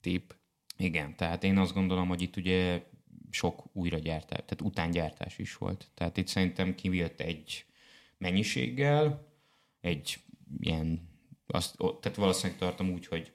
Tip. 0.01 0.35
Igen, 0.77 1.15
tehát 1.15 1.43
én 1.43 1.57
azt 1.57 1.73
gondolom, 1.73 2.07
hogy 2.07 2.21
itt 2.21 2.35
ugye 2.35 2.83
sok 3.31 3.63
újragyártás, 3.73 4.39
tehát 4.39 4.61
utángyártás 4.61 5.37
is 5.37 5.57
volt. 5.57 5.87
Tehát 5.93 6.17
itt 6.17 6.27
szerintem 6.27 6.75
kijött 6.75 7.19
egy 7.19 7.65
mennyiséggel, 8.17 9.27
egy 9.81 10.19
ilyen, 10.59 11.09
azt, 11.47 11.77
tehát 11.77 12.17
valószínűleg 12.17 12.59
tartom 12.59 12.89
úgy, 12.89 13.07
hogy 13.07 13.33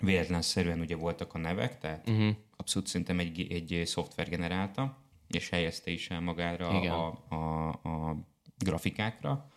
véletlenszerűen 0.00 0.80
ugye 0.80 0.96
voltak 0.96 1.34
a 1.34 1.38
nevek, 1.38 1.78
tehát 1.78 2.08
Uh-huh. 2.08 2.36
abszolút 2.56 2.88
szerintem 2.88 3.18
egy, 3.18 3.52
egy 3.52 3.86
szoftver 3.86 4.28
generálta, 4.28 5.04
és 5.30 5.48
helyezte 5.48 5.90
is 5.90 6.10
el 6.10 6.20
magára 6.20 6.78
Igen. 6.78 6.92
a, 6.92 7.24
a, 7.28 7.68
a 7.68 8.16
grafikákra. 8.58 9.50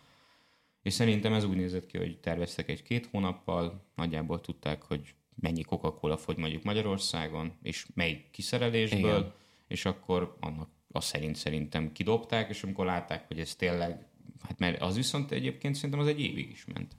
És 0.82 0.92
szerintem 0.92 1.32
ez 1.32 1.44
úgy 1.44 1.56
nézett 1.56 1.86
ki, 1.86 1.98
hogy 1.98 2.20
terveztek 2.20 2.68
egy-két 2.68 3.06
hónappal, 3.06 3.84
nagyjából 3.94 4.40
tudták, 4.40 4.82
hogy 4.82 5.14
mennyi 5.34 5.62
Coca-Cola 5.62 6.16
fogy 6.16 6.36
mondjuk 6.36 6.62
Magyarországon, 6.62 7.52
és 7.62 7.86
melyik 7.94 8.30
kiszerelésből, 8.30 9.18
Igen. 9.18 9.32
és 9.66 9.84
akkor 9.84 10.36
annak 10.40 10.68
azt 10.92 11.06
szerint 11.06 11.36
szerintem 11.36 11.92
kidobták, 11.92 12.48
és 12.48 12.62
amikor 12.62 12.84
látták, 12.86 13.26
hogy 13.26 13.40
ez 13.40 13.54
tényleg, 13.54 14.06
hát 14.42 14.58
mert 14.58 14.82
az 14.82 14.96
viszont 14.96 15.30
egyébként 15.30 15.74
szerintem 15.74 16.00
az 16.00 16.06
egy 16.06 16.20
évig 16.20 16.50
is 16.50 16.64
ment. 16.64 16.96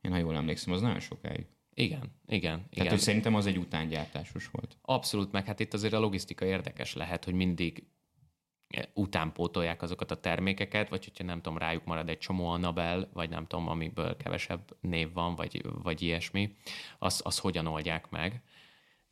Én 0.00 0.10
ha 0.10 0.16
jól 0.16 0.36
emlékszem, 0.36 0.72
az 0.72 0.80
nagyon 0.80 1.00
sokáig. 1.00 1.46
Igen, 1.74 2.12
igen, 2.26 2.56
Tehát, 2.56 2.72
igen. 2.72 2.88
hogy 2.88 2.98
szerintem 2.98 3.34
az 3.34 3.46
egy 3.46 3.58
utángyártásos 3.58 4.48
volt. 4.52 4.76
Abszolút, 4.82 5.32
meg 5.32 5.46
hát 5.46 5.60
itt 5.60 5.74
azért 5.74 5.92
a 5.92 5.98
logisztika 5.98 6.44
érdekes 6.44 6.94
lehet, 6.94 7.24
hogy 7.24 7.34
mindig 7.34 7.86
eh, 8.68 8.82
utánpótolják 8.94 9.82
azokat 9.82 10.10
a 10.10 10.20
termékeket, 10.20 10.88
vagy 10.88 11.04
hogyha 11.04 11.24
nem 11.24 11.40
tudom, 11.40 11.58
rájuk 11.58 11.84
marad 11.84 12.08
egy 12.08 12.18
csomó 12.18 12.48
Annabel, 12.48 13.10
vagy 13.12 13.30
nem 13.30 13.46
tudom, 13.46 13.68
amikből 13.68 14.16
kevesebb 14.16 14.76
név 14.80 15.12
van, 15.12 15.34
vagy, 15.34 15.62
vagy 15.82 16.02
ilyesmi, 16.02 16.56
az, 16.98 17.20
az 17.24 17.38
hogyan 17.38 17.66
oldják 17.66 18.10
meg. 18.10 18.42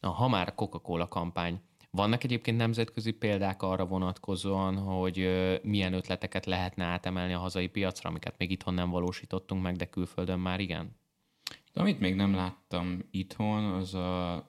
Na, 0.01 0.11
ha 0.11 0.29
már 0.29 0.49
a 0.49 0.55
Coca-Cola 0.55 1.09
kampány, 1.09 1.61
vannak 1.91 2.25
egyébként 2.25 2.57
nemzetközi 2.57 3.11
példák 3.11 3.63
arra 3.63 3.87
vonatkozóan, 3.87 4.77
hogy 4.77 5.31
milyen 5.63 5.93
ötleteket 5.93 6.47
lehetne 6.47 6.85
átemelni 6.85 7.33
a 7.33 7.39
hazai 7.39 7.69
piacra, 7.69 8.09
amiket 8.09 8.39
még 8.39 8.51
itthon 8.51 8.75
nem 8.75 8.91
valósítottunk 8.91 9.63
meg, 9.63 9.77
de 9.77 9.85
külföldön 9.85 10.39
már 10.39 10.61
igen? 10.61 11.00
Amit 11.75 12.01
még 12.01 12.15
nem 12.15 12.35
láttam 12.35 12.99
itthon, 13.11 13.65
az 13.65 13.95
a 13.95 14.49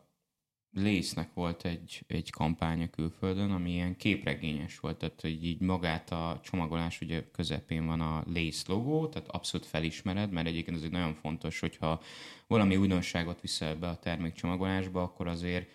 Lésznek 0.74 1.34
volt 1.34 1.66
egy, 1.66 2.04
egy 2.08 2.30
kampánya 2.30 2.90
külföldön, 2.90 3.52
ami 3.52 3.72
ilyen 3.72 3.96
képregényes 3.96 4.80
volt, 4.80 4.98
tehát 4.98 5.22
hogy 5.22 5.46
így 5.46 5.60
magát 5.60 6.12
a 6.12 6.40
csomagolás, 6.44 7.02
ugye 7.02 7.24
közepén 7.32 7.86
van 7.86 8.02
a 8.02 8.24
Lész 8.28 8.68
logó, 8.68 9.08
tehát 9.08 9.28
abszolút 9.28 9.66
felismered, 9.66 10.32
mert 10.32 10.48
egyébként 10.48 10.78
ez 10.78 10.84
egy 10.84 10.92
nagyon 10.92 11.14
fontos, 11.14 11.60
hogyha 11.60 12.02
valami 12.48 12.76
újdonságot 12.76 13.42
viszel 13.42 13.76
be 13.76 13.88
a 13.88 14.00
termékcsomagolásba, 14.00 15.02
akkor 15.02 15.28
azért 15.28 15.70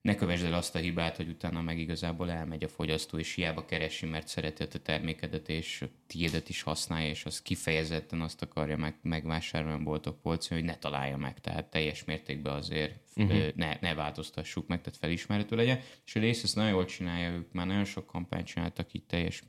ne 0.00 0.14
kövesd 0.14 0.44
el 0.44 0.52
azt 0.54 0.74
a 0.74 0.78
hibát, 0.78 1.16
hogy 1.16 1.28
utána 1.28 1.62
meg 1.62 1.78
igazából 1.78 2.30
elmegy 2.30 2.64
a 2.64 2.68
fogyasztó, 2.68 3.18
és 3.18 3.34
hiába 3.34 3.64
keresi, 3.64 4.06
mert 4.06 4.28
szereti 4.28 4.62
a 4.62 4.68
te 4.68 4.78
termékedet, 4.78 5.48
és 5.48 5.82
a 5.82 5.88
tiédet 6.06 6.48
is 6.48 6.62
használja, 6.62 7.08
és 7.08 7.24
az 7.24 7.42
kifejezetten 7.42 8.20
azt 8.20 8.42
akarja 8.42 8.76
meg, 8.76 8.94
megvásárolni 9.02 9.80
a 9.80 9.82
boltok 9.82 10.20
polcon, 10.20 10.58
hogy 10.58 10.66
ne 10.66 10.76
találja 10.76 11.16
meg. 11.16 11.40
Tehát 11.40 11.70
teljes 11.70 12.04
mértékben 12.04 12.54
azért 12.54 12.94
uh-huh. 13.16 13.48
ne, 13.54 13.78
ne 13.80 13.94
változtassuk 13.94 14.66
meg, 14.66 14.80
tehát 14.80 14.98
felismerhető 14.98 15.56
legyen. 15.56 15.80
És 16.06 16.16
a 16.16 16.20
rész 16.20 16.42
ezt 16.42 16.54
nagyon 16.54 16.70
jól 16.70 16.84
csinálja, 16.84 17.30
ők 17.30 17.52
már 17.52 17.66
nagyon 17.66 17.84
sok 17.84 18.06
kampányt 18.06 18.46
csináltak 18.46 18.92
így 18.92 19.04
teljes 19.04 19.42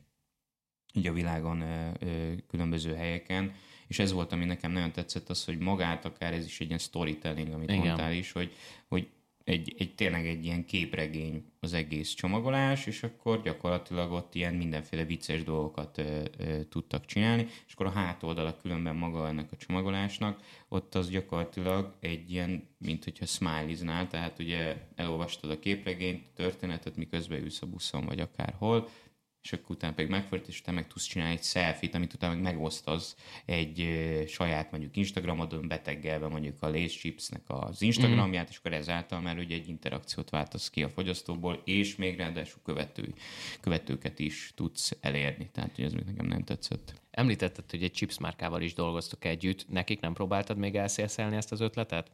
így 0.92 1.06
a 1.06 1.12
világon 1.12 1.60
ö, 1.60 1.90
ö, 2.00 2.32
különböző 2.48 2.94
helyeken, 2.94 3.54
és 3.86 3.98
ez 3.98 4.12
volt, 4.12 4.32
ami 4.32 4.44
nekem 4.44 4.72
nagyon 4.72 4.92
tetszett, 4.92 5.28
az, 5.28 5.44
hogy 5.44 5.58
magát 5.58 6.04
akár 6.04 6.32
ez 6.32 6.44
is 6.44 6.60
egy 6.60 6.66
ilyen 6.66 6.78
storytelling, 6.78 7.52
amit 7.52 7.70
Igen. 7.70 7.84
mondtál 7.84 8.12
is, 8.12 8.32
hogy, 8.32 8.52
hogy 8.88 9.08
egy, 9.50 9.74
egy, 9.78 9.94
tényleg 9.94 10.26
egy 10.26 10.44
ilyen 10.44 10.64
képregény 10.64 11.44
az 11.60 11.72
egész 11.72 12.10
csomagolás, 12.14 12.86
és 12.86 13.02
akkor 13.02 13.42
gyakorlatilag 13.42 14.12
ott 14.12 14.34
ilyen 14.34 14.54
mindenféle 14.54 15.04
vicces 15.04 15.44
dolgokat 15.44 15.98
ö, 15.98 16.22
ö, 16.38 16.64
tudtak 16.64 17.04
csinálni, 17.04 17.46
és 17.66 17.72
akkor 17.72 17.86
a 17.86 17.90
hátoldala 17.90 18.56
különben 18.56 18.96
maga 18.96 19.28
ennek 19.28 19.52
a 19.52 19.56
csomagolásnak, 19.56 20.40
ott 20.68 20.94
az 20.94 21.10
gyakorlatilag 21.10 21.94
egy 22.00 22.30
ilyen, 22.30 22.68
mint 22.78 23.04
hogyha 23.04 23.26
smiley 23.26 24.06
tehát 24.08 24.38
ugye 24.38 24.76
elolvastad 24.94 25.50
a 25.50 25.58
képregényt, 25.58 26.24
történetet, 26.34 26.96
miközben 26.96 27.42
ülsz 27.42 27.62
a 27.62 27.66
buszon, 27.66 28.04
vagy 28.04 28.20
akárhol, 28.20 28.88
és 29.42 29.52
akkor 29.52 29.70
utána 29.70 29.94
pedig 29.94 30.10
megfordít, 30.10 30.48
és 30.48 30.62
te 30.62 30.70
meg 30.70 30.86
tudsz 30.86 31.04
csinálni 31.04 31.34
egy 31.34 31.42
selfie-t, 31.42 31.94
amit 31.94 32.14
utána 32.14 32.34
meg 32.34 32.42
megosztasz 32.42 33.16
egy 33.44 33.88
saját 34.28 34.70
mondjuk 34.70 34.96
Instagramodon 34.96 35.68
beteggelve 35.68 36.28
mondjuk 36.28 36.62
a 36.62 36.68
Lace 36.68 36.98
Chipsnek 36.98 37.42
az 37.46 37.82
Instagramját, 37.82 38.48
és 38.48 38.56
akkor 38.56 38.72
ezáltal 38.72 39.20
már 39.20 39.38
ugye 39.38 39.54
egy 39.54 39.68
interakciót 39.68 40.30
váltasz 40.30 40.70
ki 40.70 40.82
a 40.82 40.88
fogyasztóból, 40.88 41.62
és 41.64 41.96
még 41.96 42.16
ráadásul 42.16 42.60
követő, 42.64 43.14
követőket 43.60 44.18
is 44.18 44.52
tudsz 44.54 44.96
elérni. 45.00 45.50
Tehát, 45.52 45.74
hogy 45.74 45.84
ez 45.84 45.92
még 45.92 46.04
nekem 46.04 46.26
nem 46.26 46.44
tetszett. 46.44 47.00
Említetted, 47.10 47.70
hogy 47.70 47.82
egy 47.82 47.92
chips 47.92 48.18
márkával 48.18 48.62
is 48.62 48.74
dolgoztok 48.74 49.24
együtt. 49.24 49.68
Nekik 49.68 50.00
nem 50.00 50.12
próbáltad 50.12 50.56
még 50.56 50.76
elszélszelni 50.76 51.36
ezt 51.36 51.52
az 51.52 51.60
ötletet? 51.60 52.10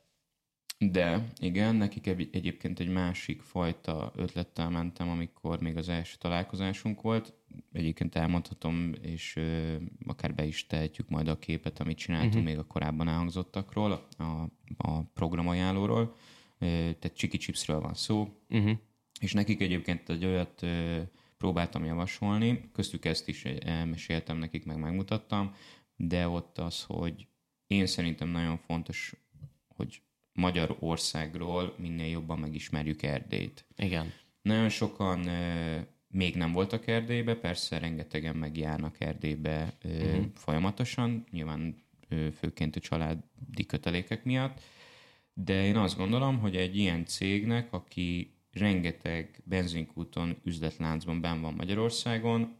De 0.78 1.28
igen, 1.38 1.74
nekik 1.74 2.06
egy- 2.06 2.28
egyébként 2.32 2.80
egy 2.80 2.88
másik 2.88 3.42
fajta 3.42 4.12
ötlettel 4.16 4.70
mentem, 4.70 5.08
amikor 5.08 5.60
még 5.60 5.76
az 5.76 5.88
első 5.88 6.16
találkozásunk 6.18 7.00
volt. 7.00 7.34
Egyébként 7.72 8.14
elmondhatom, 8.14 8.92
és 9.02 9.36
ö, 9.36 9.76
akár 10.06 10.34
be 10.34 10.44
is 10.44 10.66
tehetjük 10.66 11.08
majd 11.08 11.28
a 11.28 11.38
képet, 11.38 11.80
amit 11.80 11.96
csináltunk 11.96 12.32
uh-huh. 12.34 12.48
még 12.48 12.58
a 12.58 12.64
korábban 12.66 13.08
elhangzottakról, 13.08 14.06
a, 14.18 14.22
a 14.76 15.02
programajánlóról. 15.14 16.16
tehát 16.58 17.12
Chiki 17.14 17.36
Chipsről 17.36 17.80
van 17.80 17.94
szó, 17.94 18.28
Uh-huh. 18.48 18.78
és 19.20 19.32
nekik 19.32 19.60
egyébként 19.60 20.08
egy 20.08 20.24
olyat 20.24 20.62
ö, 20.62 21.00
próbáltam 21.36 21.84
javasolni, 21.84 22.70
köztük 22.72 23.04
ezt 23.04 23.28
is 23.28 23.44
elmeséltem 23.44 24.38
nekik, 24.38 24.64
meg 24.64 24.78
megmutattam, 24.78 25.54
de 25.96 26.28
ott 26.28 26.58
az, 26.58 26.82
hogy 26.82 27.26
én 27.66 27.86
szerintem 27.86 28.28
nagyon 28.28 28.56
fontos, 28.58 29.14
hogy 29.68 30.02
Magyarországról 30.36 31.74
minél 31.78 32.10
jobban 32.10 32.38
megismerjük 32.38 33.02
Erdélyt. 33.02 33.66
Igen. 33.76 34.12
Nagyon 34.42 34.68
sokan 34.68 35.28
még 36.08 36.36
nem 36.36 36.52
voltak 36.52 36.86
Erdélybe, 36.86 37.34
persze 37.34 37.78
rengetegen 37.78 38.36
megjárnak 38.36 39.00
Erdélybe 39.00 39.76
uh-huh. 39.84 40.24
folyamatosan, 40.34 41.24
nyilván 41.30 41.84
főként 42.38 42.76
a 42.76 42.80
családi 42.80 43.66
kötelékek 43.66 44.24
miatt, 44.24 44.60
de 45.34 45.64
én 45.64 45.76
azt 45.76 45.96
gondolom, 45.96 46.38
hogy 46.38 46.56
egy 46.56 46.76
ilyen 46.76 47.04
cégnek, 47.04 47.72
aki 47.72 48.34
rengeteg 48.52 49.42
benzinkúton, 49.44 50.36
üzletláncban 50.44 51.20
ben 51.20 51.40
van 51.40 51.54
Magyarországon, 51.54 52.56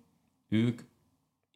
ők 0.49 0.81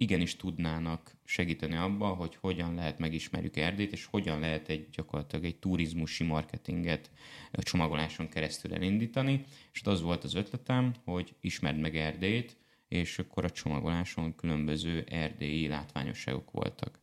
igenis 0.00 0.36
tudnának 0.36 1.14
segíteni 1.24 1.76
abba, 1.76 2.06
hogy 2.06 2.36
hogyan 2.40 2.74
lehet 2.74 2.98
megismerjük 2.98 3.56
Erdélyt, 3.56 3.92
és 3.92 4.04
hogyan 4.04 4.40
lehet 4.40 4.68
egy 4.68 4.88
gyakorlatilag 4.90 5.44
egy 5.44 5.56
turizmusi 5.56 6.24
marketinget 6.24 7.10
a 7.52 7.62
csomagoláson 7.62 8.28
keresztül 8.28 8.74
elindítani. 8.74 9.44
És 9.72 9.82
az 9.82 10.00
volt 10.02 10.24
az 10.24 10.34
ötletem, 10.34 10.94
hogy 11.04 11.34
ismerd 11.40 11.78
meg 11.78 11.96
Erdélyt, 11.96 12.56
és 12.88 13.18
akkor 13.18 13.44
a 13.44 13.50
csomagoláson 13.50 14.34
különböző 14.34 15.04
erdélyi 15.08 15.68
látványosságok 15.68 16.50
voltak. 16.50 17.00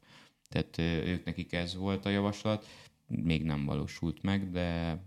Tehát 0.50 0.78
ők 1.08 1.26
nekik 1.26 1.54
ez 1.54 1.76
volt 1.76 2.06
a 2.06 2.10
javaslat, 2.10 2.66
még 3.08 3.44
nem 3.44 3.66
valósult 3.66 4.22
meg, 4.22 4.52
de 4.52 5.00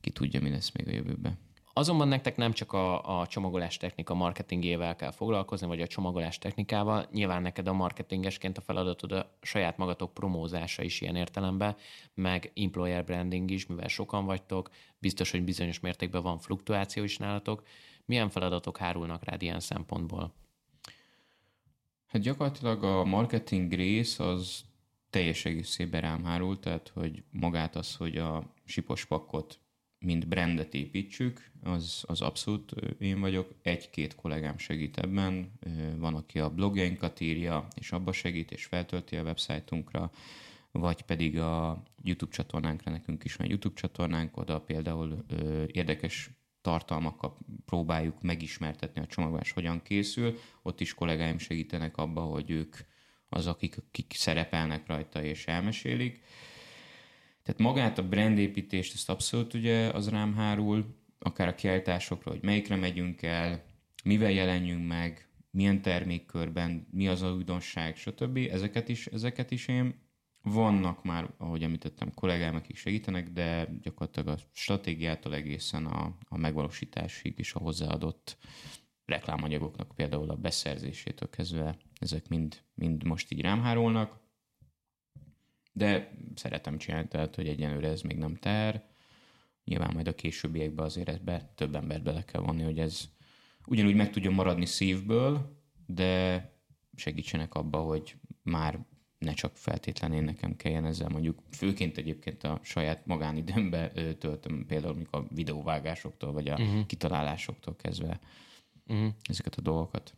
ki 0.00 0.10
tudja, 0.10 0.40
mi 0.40 0.50
lesz 0.50 0.72
még 0.72 0.88
a 0.88 0.92
jövőben. 0.92 1.47
Azonban 1.78 2.08
nektek 2.08 2.36
nem 2.36 2.52
csak 2.52 2.72
a, 2.72 3.20
a 3.20 3.26
csomagolás 3.26 3.76
technika 3.76 4.14
marketingével 4.14 4.96
kell 4.96 5.10
foglalkozni, 5.10 5.66
vagy 5.66 5.80
a 5.80 5.86
csomagolás 5.86 6.38
technikával. 6.38 7.06
Nyilván 7.12 7.42
neked 7.42 7.68
a 7.68 7.72
marketingesként 7.72 8.58
a 8.58 8.60
feladatod 8.60 9.12
a 9.12 9.30
saját 9.42 9.76
magatok 9.76 10.14
promózása 10.14 10.82
is 10.82 11.00
ilyen 11.00 11.16
értelemben, 11.16 11.76
meg 12.14 12.52
employer 12.54 13.04
branding 13.04 13.50
is, 13.50 13.66
mivel 13.66 13.88
sokan 13.88 14.24
vagytok, 14.24 14.70
biztos, 14.98 15.30
hogy 15.30 15.44
bizonyos 15.44 15.80
mértékben 15.80 16.22
van 16.22 16.38
fluktuáció 16.38 17.02
is 17.02 17.16
nálatok. 17.16 17.62
Milyen 18.04 18.28
feladatok 18.28 18.76
hárulnak 18.76 19.24
rád 19.24 19.42
ilyen 19.42 19.60
szempontból? 19.60 20.32
Hát 22.06 22.22
gyakorlatilag 22.22 22.84
a 22.84 23.04
marketing 23.04 23.72
rész 23.72 24.18
az 24.18 24.64
teljes 25.10 25.44
egészében 25.44 26.00
rám 26.00 26.24
hárul, 26.24 26.58
tehát 26.58 26.90
hogy 26.94 27.22
magát 27.30 27.76
az, 27.76 27.94
hogy 27.94 28.16
a 28.16 28.42
sipos 28.64 29.04
pakkot 29.04 29.60
mint 29.98 30.28
brandet 30.28 30.74
építsük, 30.74 31.50
az, 31.62 32.04
az 32.06 32.20
abszolút 32.20 32.72
ö, 32.74 32.86
én 32.98 33.20
vagyok. 33.20 33.54
Egy-két 33.62 34.14
kollégám 34.14 34.58
segít 34.58 34.98
ebben, 34.98 35.52
Ö, 35.60 35.96
van, 35.96 36.14
aki 36.14 36.38
a 36.38 36.50
blogjainkat 36.50 37.20
írja, 37.20 37.68
és 37.74 37.92
abba 37.92 38.12
segít, 38.12 38.50
és 38.50 38.64
feltölti 38.64 39.16
a 39.16 39.22
websájtunkra, 39.22 40.10
vagy 40.70 41.02
pedig 41.02 41.38
a 41.38 41.82
YouTube 42.02 42.32
csatornánkra, 42.32 42.90
nekünk 42.90 43.24
is 43.24 43.36
van 43.36 43.48
YouTube 43.48 43.74
csatornánk, 43.74 44.36
oda 44.36 44.60
például 44.60 45.24
ö, 45.28 45.64
érdekes 45.66 46.30
tartalmakkal 46.60 47.36
próbáljuk 47.64 48.22
megismertetni 48.22 49.00
a 49.00 49.06
csomagolás, 49.06 49.50
hogyan 49.50 49.82
készül. 49.82 50.38
Ott 50.62 50.80
is 50.80 50.94
kollégáim 50.94 51.38
segítenek 51.38 51.96
abba, 51.96 52.20
hogy 52.20 52.50
ők 52.50 52.76
az, 53.28 53.46
akik, 53.46 53.76
akik 53.88 54.12
szerepelnek 54.16 54.86
rajta 54.86 55.22
és 55.22 55.46
elmesélik. 55.46 56.22
Tehát 57.48 57.62
magát 57.62 57.98
a 57.98 58.08
brandépítést, 58.08 58.94
ezt 58.94 59.10
abszolút 59.10 59.54
ugye 59.54 59.88
az 59.88 60.08
rám 60.08 60.34
hárul, 60.34 60.84
akár 61.18 61.48
a 61.48 61.54
kiállításokra, 61.54 62.30
hogy 62.30 62.42
melyikre 62.42 62.76
megyünk 62.76 63.22
el, 63.22 63.64
mivel 64.04 64.30
jelenjünk 64.30 64.86
meg, 64.86 65.28
milyen 65.50 65.82
termékkörben, 65.82 66.86
mi 66.90 67.08
az 67.08 67.22
a 67.22 67.32
újdonság, 67.32 67.96
stb. 67.96 68.36
Ezeket 68.50 68.88
is, 68.88 69.06
ezeket 69.06 69.50
is 69.50 69.68
én. 69.68 69.94
Vannak 70.42 71.04
már, 71.04 71.30
ahogy 71.36 71.62
említettem, 71.62 72.14
kollégám, 72.14 72.54
akik 72.54 72.76
segítenek, 72.76 73.28
de 73.28 73.68
gyakorlatilag 73.82 74.28
a 74.28 74.42
stratégiától 74.52 75.34
egészen 75.34 75.86
a, 75.86 76.16
a 76.28 76.38
megvalósításig 76.38 77.38
is 77.38 77.54
a 77.54 77.58
hozzáadott 77.58 78.36
reklámanyagoknak 79.04 79.92
például 79.94 80.30
a 80.30 80.36
beszerzésétől 80.36 81.30
kezdve 81.30 81.76
ezek 82.00 82.28
mind, 82.28 82.62
mind 82.74 83.04
most 83.04 83.32
így 83.32 83.40
rám 83.40 83.62
hárulnak 83.62 84.26
de 85.78 86.10
szeretem 86.34 86.78
csinálni, 86.78 87.08
tehát 87.08 87.34
hogy 87.34 87.48
egyenlőre 87.48 87.88
ez 87.88 88.00
még 88.00 88.16
nem 88.16 88.34
ter. 88.34 88.84
Nyilván 89.64 89.94
majd 89.94 90.08
a 90.08 90.14
későbbiekben 90.14 90.84
azért 90.84 91.08
ebbe 91.08 91.52
több 91.54 91.74
embert 91.74 92.02
bele 92.02 92.24
kell 92.24 92.40
vonni, 92.40 92.62
hogy 92.62 92.78
ez 92.78 93.08
ugyanúgy 93.66 93.94
meg 93.94 94.10
tudjon 94.10 94.34
maradni 94.34 94.66
szívből, 94.66 95.56
de 95.86 96.42
segítsenek 96.96 97.54
abba, 97.54 97.78
hogy 97.78 98.16
már 98.42 98.78
ne 99.18 99.32
csak 99.32 99.56
feltétlenül 99.56 100.16
én 100.16 100.24
nekem 100.24 100.56
kelljen 100.56 100.84
ezzel 100.84 101.08
mondjuk, 101.08 101.42
főként 101.50 101.98
egyébként 101.98 102.44
a 102.44 102.60
saját 102.62 103.06
magánidőmbe 103.06 103.90
töltöm 104.18 104.66
például 104.66 104.94
mondjuk 104.94 105.14
a 105.14 105.26
videóvágásoktól, 105.34 106.32
vagy 106.32 106.48
a 106.48 106.52
uh-huh. 106.52 106.86
kitalálásoktól 106.86 107.76
kezdve 107.76 108.20
uh-huh. 108.86 109.12
ezeket 109.22 109.54
a 109.54 109.60
dolgokat. 109.60 110.14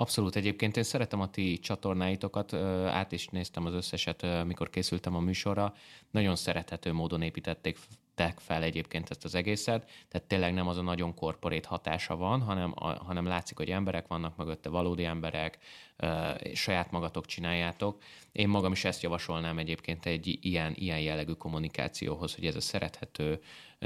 Abszolút 0.00 0.36
egyébként 0.36 0.76
én 0.76 0.82
szeretem 0.82 1.20
a 1.20 1.30
ti 1.30 1.58
csatornáitokat, 1.58 2.52
át 2.86 3.12
is 3.12 3.26
néztem 3.28 3.66
az 3.66 3.74
összeset, 3.74 4.44
mikor 4.46 4.70
készültem 4.70 5.14
a 5.14 5.20
műsorra. 5.20 5.74
Nagyon 6.10 6.36
szerethető 6.36 6.92
módon 6.92 7.22
építették 7.22 7.78
tek 8.20 8.38
fel 8.38 8.62
egyébként 8.62 9.10
ezt 9.10 9.24
az 9.24 9.34
egészet, 9.34 9.90
tehát 10.08 10.28
tényleg 10.28 10.52
nem 10.52 10.68
az 10.68 10.76
a 10.76 10.82
nagyon 10.82 11.14
korporét 11.14 11.66
hatása 11.66 12.16
van, 12.16 12.40
hanem, 12.40 12.72
a, 12.74 13.04
hanem 13.04 13.26
látszik, 13.26 13.56
hogy 13.56 13.70
emberek 13.70 14.06
vannak 14.06 14.36
mögötte, 14.36 14.68
valódi 14.68 15.04
emberek, 15.04 15.58
ö, 15.96 16.30
saját 16.54 16.90
magatok 16.90 17.26
csináljátok. 17.26 18.02
Én 18.32 18.48
magam 18.48 18.72
is 18.72 18.84
ezt 18.84 19.02
javasolnám 19.02 19.58
egyébként 19.58 20.06
egy 20.06 20.38
ilyen, 20.40 20.72
ilyen 20.76 21.00
jellegű 21.00 21.32
kommunikációhoz, 21.32 22.34
hogy 22.34 22.46
ez 22.46 22.56
a 22.56 22.60
szerethető, 22.60 23.40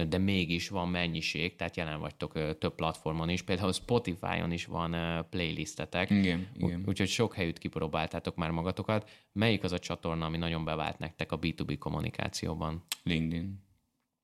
de 0.09 0.19
mégis 0.19 0.69
van 0.69 0.89
mennyiség, 0.89 1.57
tehát 1.57 1.77
jelen 1.77 2.01
vagytok 2.01 2.59
több 2.59 2.75
platformon 2.75 3.29
is, 3.29 3.43
például 3.43 3.73
Spotify-on 3.73 4.53
is 4.53 4.67
van 4.67 4.97
playlistetek, 5.31 6.11
Igen, 6.11 6.49
igen. 6.57 6.81
Ú- 6.81 6.89
úgyhogy 6.89 7.09
sok 7.09 7.35
helyütt 7.35 7.59
kipróbáltátok 7.59 8.37
már 8.37 8.51
magatokat. 8.51 9.11
Melyik 9.33 9.63
az 9.63 9.73
a 9.73 9.79
csatorna, 9.79 10.27
ami 10.27 10.37
nagyon 10.37 10.65
bevált 10.65 10.99
nektek 10.99 11.33
a 11.33 11.39
B2B 11.39 11.77
kommunikációban? 11.79 12.85
LinkedIn. 13.03 13.63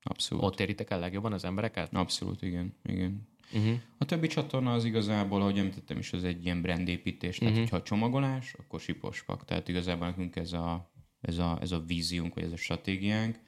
Abszolút. 0.03 0.43
Ott 0.43 0.59
éritek 0.59 0.89
el 0.89 0.99
legjobban 0.99 1.33
az 1.33 1.45
embereket? 1.45 1.93
Abszolút, 1.93 2.41
igen. 2.41 2.75
igen. 2.83 3.29
Uh-huh. 3.53 3.73
A 3.97 4.05
többi 4.05 4.27
csatorna 4.27 4.73
az 4.73 4.85
igazából, 4.85 5.41
ahogy 5.41 5.57
említettem 5.57 5.97
is, 5.97 6.13
az 6.13 6.23
egy 6.23 6.45
ilyen 6.45 6.61
brandépítés. 6.61 7.37
Tehát, 7.37 7.53
Mhm. 7.53 7.61
hogyha 7.61 7.81
csomagolás, 7.81 8.53
akkor 8.53 8.79
sipospak. 8.79 9.45
Tehát 9.45 9.67
igazából 9.67 10.07
nekünk 10.07 10.35
ez 10.35 10.53
a, 10.53 10.91
ez 11.21 11.37
a, 11.37 11.57
ez 11.61 11.71
a 11.71 11.83
víziunk, 11.87 12.33
vagy 12.33 12.43
ez 12.43 12.51
a 12.51 12.57
stratégiánk. 12.57 13.39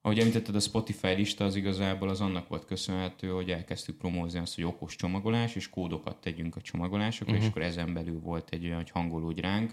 Ahogy 0.00 0.18
említetted, 0.18 0.54
a 0.54 0.60
Spotify 0.60 1.06
lista 1.06 1.44
az 1.44 1.56
igazából 1.56 2.08
az 2.08 2.20
annak 2.20 2.48
volt 2.48 2.64
köszönhető, 2.64 3.28
hogy 3.28 3.50
elkezdtük 3.50 3.96
promózni 3.96 4.38
azt, 4.38 4.54
hogy 4.54 4.64
okos 4.64 4.96
csomagolás, 4.96 5.54
és 5.54 5.70
kódokat 5.70 6.20
tegyünk 6.20 6.56
a 6.56 6.60
csomagolásokra, 6.60 7.32
uh-huh. 7.32 7.46
és 7.46 7.50
akkor 7.50 7.62
ezen 7.62 7.94
belül 7.94 8.20
volt 8.20 8.48
egy 8.50 8.64
olyan, 8.64 8.76
hogy 8.76 8.90
hangolódj 8.90 9.40
ránk, 9.40 9.72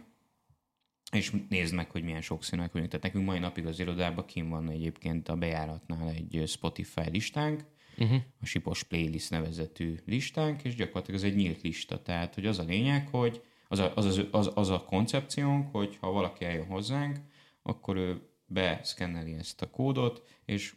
és 1.16 1.32
nézd 1.50 1.74
meg, 1.74 1.90
hogy 1.90 2.04
milyen 2.04 2.22
sokszínűek 2.22 2.72
vagyunk. 2.72 2.92
Tehát 2.92 3.06
nekünk 3.06 3.26
mai 3.26 3.40
napig 3.40 3.66
az 3.66 3.80
irodában 3.80 4.26
kim 4.26 4.50
van 4.50 4.70
egyébként 4.70 5.30
a 5.30 5.36
bejáratnál 5.36 6.10
egy 6.10 6.44
Spotify 6.48 7.10
listánk, 7.10 7.74
Uh-huh. 7.98 8.22
a 8.42 8.46
Sipos 8.46 8.84
Playlist 8.84 9.30
nevezetű 9.30 9.96
listánk, 10.06 10.64
és 10.64 10.76
gyakorlatilag 10.76 11.20
ez 11.20 11.26
egy 11.26 11.36
nyílt 11.36 11.62
lista. 11.62 12.02
Tehát, 12.02 12.36
hogy 12.36 12.46
az 12.46 12.60
a 12.60 12.64
lényeg, 12.64 13.08
hogy 13.08 13.42
az 13.68 13.80
a, 13.80 13.92
az, 13.96 14.06
az, 14.06 14.26
az, 14.32 14.52
az 14.54 14.70
a 14.70 14.84
koncepciónk, 14.84 15.72
hogy 15.72 15.98
ha 16.02 16.12
valaki 16.12 16.46
eljön 16.46 16.66
hozzánk, 16.66 17.18
akkor 17.62 17.96
ő 17.96 18.30
beszkenneli 18.46 19.34
ezt 19.34 19.62
a 19.62 19.70
kódot, 19.70 20.28
és 20.46 20.76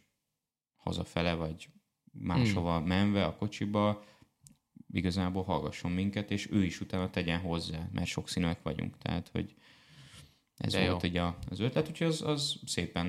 hazafele 0.77 1.35
vagy 1.35 1.69
máshova 2.13 2.81
menve 2.81 3.25
a 3.25 3.37
kocsiba 3.37 4.05
igazából 4.93 5.43
hallgasson 5.43 5.91
minket, 5.91 6.31
és 6.31 6.51
ő 6.51 6.65
is 6.65 6.81
utána 6.81 7.11
tegyen 7.11 7.41
hozzá, 7.41 7.89
mert 7.93 8.07
sokszínűek 8.07 8.63
vagyunk. 8.63 8.99
Tehát, 8.99 9.29
hogy 9.29 9.55
ez 10.59 10.73
De 10.73 10.81
jó. 10.81 10.91
volt 10.91 11.03
ugye 11.03 11.23
az 11.51 11.61
ötlet, 11.61 11.89
úgyhogy 11.89 12.07
az, 12.07 12.23
az 12.23 12.61
szépen 12.67 13.07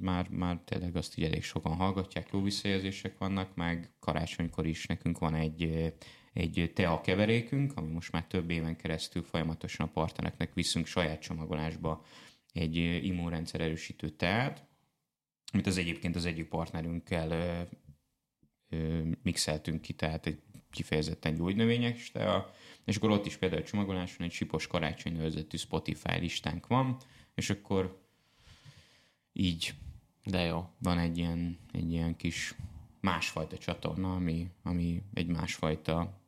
már, 0.00 0.28
már 0.28 0.60
tényleg 0.64 0.96
azt 0.96 1.18
így 1.18 1.24
elég 1.24 1.42
sokan 1.42 1.74
hallgatják, 1.74 2.28
jó 2.32 2.42
visszajelzések 2.42 3.18
vannak, 3.18 3.54
meg 3.54 3.94
karácsonykor 3.98 4.66
is 4.66 4.86
nekünk 4.86 5.18
van 5.18 5.34
egy, 5.34 5.62
eh, 5.62 5.92
egy 6.32 6.70
tea 6.74 7.00
keverékünk, 7.00 7.72
ami 7.76 7.92
most 7.92 8.12
már 8.12 8.26
több 8.26 8.50
éven 8.50 8.76
keresztül 8.76 9.22
folyamatosan 9.22 9.86
a 9.86 9.90
partnereknek 9.90 10.54
viszünk 10.54 10.86
saját 10.86 11.20
csomagolásba 11.20 12.04
egy 12.52 12.76
eh, 12.76 13.04
immunrendszer 13.04 13.60
erősítő 13.60 14.08
teát, 14.08 14.68
amit 15.52 15.66
az 15.66 15.78
egyébként 15.78 16.16
az 16.16 16.24
egyik 16.24 16.48
partnerünkkel 16.48 17.30
ö, 17.30 17.62
mixeltünk 19.22 19.80
ki, 19.80 19.92
tehát 19.92 20.26
egy 20.26 20.38
kifejezetten 20.70 21.34
gyógynövényes 21.34 22.10
tea, 22.10 22.52
és 22.84 22.96
akkor 22.96 23.10
ott 23.10 23.26
is 23.26 23.36
például 23.36 23.62
a 23.62 23.64
csomagoláson 23.64 24.26
egy 24.26 24.32
sipos 24.32 24.66
karácsony 24.66 25.12
nevezetű 25.12 25.56
Spotify 25.56 26.18
listánk 26.18 26.66
van, 26.66 26.96
és 27.34 27.50
akkor 27.50 28.02
így 29.32 29.74
De 30.24 30.40
jó. 30.40 30.68
Van 30.78 30.98
egy 30.98 31.18
ilyen, 31.18 31.58
egy 31.72 31.92
ilyen 31.92 32.16
kis 32.16 32.54
másfajta 33.00 33.58
csatorna, 33.58 34.14
ami, 34.14 34.50
ami 34.62 35.02
egy 35.14 35.26
másfajta 35.26 36.20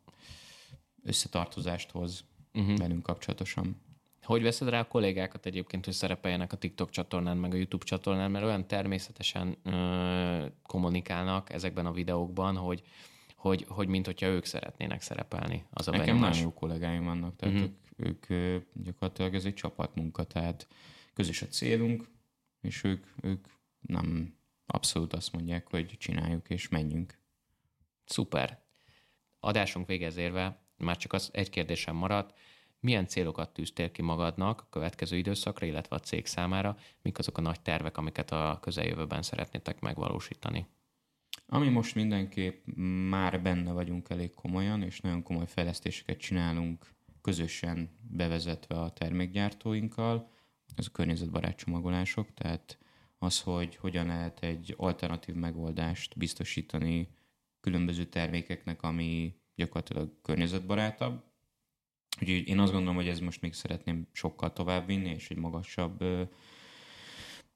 összetartozást 1.02 1.90
hoz 1.90 2.24
uh-huh. 2.54 2.78
velünk 2.78 3.02
kapcsolatosan. 3.02 3.80
Hogy 4.26 4.42
veszed 4.42 4.68
rá 4.68 4.80
a 4.80 4.88
kollégákat 4.88 5.46
egyébként, 5.46 5.84
hogy 5.84 5.94
szerepeljenek 5.94 6.52
a 6.52 6.56
TikTok 6.56 6.90
csatornán, 6.90 7.36
meg 7.36 7.52
a 7.52 7.56
YouTube 7.56 7.84
csatornán, 7.84 8.30
mert 8.30 8.44
olyan 8.44 8.66
természetesen 8.66 9.56
ö, 9.62 10.46
kommunikálnak 10.62 11.52
ezekben 11.52 11.86
a 11.86 11.92
videókban, 11.92 12.56
hogy 12.56 12.82
hogy, 13.36 13.64
hogy 13.68 13.88
mint 13.88 14.06
hogyha 14.06 14.26
ők 14.26 14.44
szeretnének 14.44 15.00
szerepelni. 15.00 15.64
Az 15.70 15.88
a 15.88 15.90
Nekem 15.90 16.06
benyomás. 16.06 16.28
nagyon 16.30 16.44
jó 16.44 16.54
kollégáim 16.54 17.04
vannak, 17.04 17.36
tehát 17.36 17.54
uh-huh. 17.54 17.70
ők, 17.96 18.30
ők 18.30 18.62
gyakorlatilag 18.72 19.34
ez 19.34 19.44
egy 19.44 19.54
csapatmunka, 19.54 20.24
tehát 20.24 20.68
közös 21.14 21.42
a 21.42 21.46
célunk, 21.46 22.08
és 22.60 22.84
ők, 22.84 23.06
ők 23.22 23.46
nem 23.80 24.36
abszolút 24.66 25.12
azt 25.12 25.32
mondják, 25.32 25.70
hogy 25.70 25.96
csináljuk 25.98 26.50
és 26.50 26.68
menjünk. 26.68 27.18
Szuper. 28.04 28.64
Adásunk 29.40 29.86
végez 29.86 30.16
érve, 30.16 30.62
már 30.76 30.96
csak 30.96 31.12
az 31.12 31.30
egy 31.32 31.50
kérdésem 31.50 31.96
maradt, 31.96 32.34
milyen 32.86 33.06
célokat 33.06 33.52
tűztél 33.52 33.90
ki 33.90 34.02
magadnak 34.02 34.60
a 34.60 34.68
következő 34.70 35.16
időszakra, 35.16 35.66
illetve 35.66 35.96
a 35.96 36.00
cég 36.00 36.26
számára, 36.26 36.76
mik 37.02 37.18
azok 37.18 37.38
a 37.38 37.40
nagy 37.40 37.60
tervek, 37.60 37.96
amiket 37.96 38.30
a 38.30 38.58
közeljövőben 38.62 39.22
szeretnétek 39.22 39.80
megvalósítani? 39.80 40.66
Ami 41.46 41.68
most 41.68 41.94
mindenképp 41.94 42.66
már 43.08 43.42
benne 43.42 43.72
vagyunk 43.72 44.10
elég 44.10 44.34
komolyan, 44.34 44.82
és 44.82 45.00
nagyon 45.00 45.22
komoly 45.22 45.46
fejlesztéseket 45.46 46.18
csinálunk 46.18 46.86
közösen 47.22 47.90
bevezetve 48.10 48.80
a 48.80 48.90
termékgyártóinkkal, 48.90 50.30
ez 50.76 50.86
a 50.86 50.90
környezetbarát 50.90 51.56
csomagolások, 51.56 52.34
tehát 52.34 52.78
az, 53.18 53.40
hogy 53.40 53.76
hogyan 53.76 54.06
lehet 54.06 54.42
egy 54.42 54.74
alternatív 54.76 55.34
megoldást 55.34 56.16
biztosítani 56.16 57.08
különböző 57.60 58.04
termékeknek, 58.04 58.82
ami 58.82 59.34
gyakorlatilag 59.54 60.20
környezetbarátabb. 60.22 61.24
Úgyhogy 62.20 62.48
én 62.48 62.58
azt 62.58 62.72
gondolom, 62.72 62.96
hogy 62.96 63.08
ez 63.08 63.20
most 63.20 63.40
még 63.40 63.52
szeretném 63.52 64.06
sokkal 64.12 64.52
tovább 64.52 64.86
vinni, 64.86 65.10
és 65.10 65.30
egy 65.30 65.36
magasabb, 65.36 66.04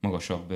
magasabb 0.00 0.54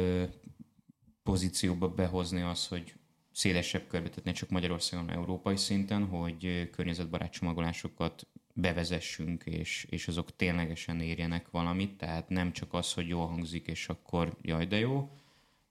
pozícióba 1.23 1.89
behozni 1.89 2.41
az, 2.41 2.67
hogy 2.67 2.95
szélesebb 3.33 3.87
körbe, 3.87 4.09
tehát 4.09 4.25
ne 4.25 4.33
csak 4.33 4.49
Magyarországon, 4.49 5.11
európai 5.11 5.57
szinten, 5.57 6.07
hogy 6.07 6.71
környezetbarát 6.71 7.33
csomagolásokat 7.33 8.27
bevezessünk, 8.55 9.45
és, 9.45 9.87
és 9.91 10.09
azok 10.09 10.37
ténylegesen 10.37 11.01
érjenek 11.01 11.51
valamit, 11.51 11.97
tehát 11.97 12.29
nem 12.29 12.53
csak 12.53 12.73
az, 12.73 12.93
hogy 12.93 13.09
jól 13.09 13.27
hangzik, 13.27 13.67
és 13.67 13.89
akkor 13.89 14.37
jaj, 14.43 14.67
de 14.67 14.79
jó, 14.79 15.11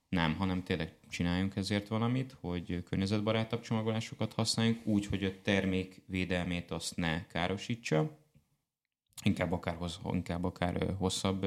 nem, 0.08 0.34
hanem 0.34 0.62
tényleg 0.62 0.92
csináljunk 1.08 1.56
ezért 1.56 1.88
valamit, 1.88 2.36
hogy 2.40 2.82
környezetbarátabb 2.82 3.60
csomagolásokat 3.60 4.32
használjunk, 4.32 4.86
úgy, 4.86 5.06
hogy 5.06 5.24
a 5.24 5.40
termék 5.42 6.02
védelmét 6.06 6.70
azt 6.70 6.96
ne 6.96 7.26
károsítsa, 7.26 8.18
inkább 9.22 9.52
akár, 9.52 9.78
inkább 10.12 10.44
akár 10.44 10.94
hosszabb 10.98 11.46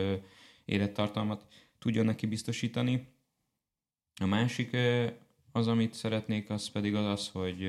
élettartalmat 0.65 1.45
tudjon 1.79 2.05
neki 2.05 2.25
biztosítani. 2.25 3.07
A 4.21 4.25
másik 4.25 4.77
az, 5.51 5.67
amit 5.67 5.93
szeretnék, 5.93 6.49
az 6.49 6.69
pedig 6.69 6.95
az 6.95 7.05
az, 7.05 7.29
hogy 7.29 7.67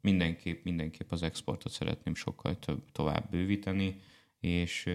mindenképp, 0.00 0.64
mindenképp 0.64 1.12
az 1.12 1.22
exportot 1.22 1.72
szeretném 1.72 2.14
sokkal 2.14 2.58
több, 2.58 2.92
tovább 2.92 3.30
bővíteni, 3.30 4.00
és 4.40 4.88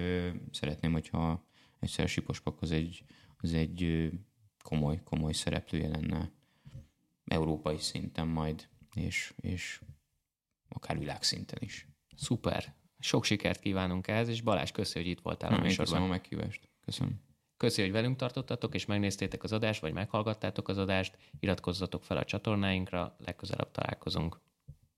szeretném, 0.52 0.92
hogyha 0.92 1.46
egyszer 1.80 2.08
Sipospak 2.10 2.62
az 2.62 2.72
egy, 2.72 3.04
az 3.38 3.54
egy 3.54 4.12
komoly, 4.64 5.04
komoly 5.04 5.34
szereplője 5.34 5.88
lenne 5.88 6.32
európai 7.26 7.78
szinten 7.78 8.28
majd, 8.28 8.68
és, 8.96 9.34
és 9.42 9.82
akár 10.70 11.00
világszinten 11.00 11.60
is. 11.62 11.88
Szuper! 12.16 12.74
Sok 13.04 13.24
sikert 13.24 13.60
kívánunk 13.60 14.08
ehhez, 14.08 14.28
és 14.28 14.42
Balázs, 14.42 14.72
köszi, 14.72 15.00
hogy 15.00 15.08
itt 15.08 15.20
voltál 15.20 15.50
Na, 15.50 15.56
a 15.56 15.60
műsorban. 15.60 15.86
Köszönöm 15.86 16.10
a 16.10 16.12
meghívást. 16.12 16.70
Köszönöm. 16.86 17.22
Köszi, 17.58 17.82
hogy 17.82 17.92
velünk 17.92 18.16
tartottatok, 18.16 18.74
és 18.74 18.86
megnéztétek 18.86 19.44
az 19.44 19.52
adást, 19.52 19.82
vagy 19.82 19.94
meghallgattátok 19.94 20.68
az 20.68 20.78
adást. 20.78 21.18
Iratkozzatok 21.40 22.04
fel 22.04 22.18
a 22.18 22.24
csatornáinkra, 22.24 23.16
legközelebb 23.26 23.72
találkozunk. 23.72 24.40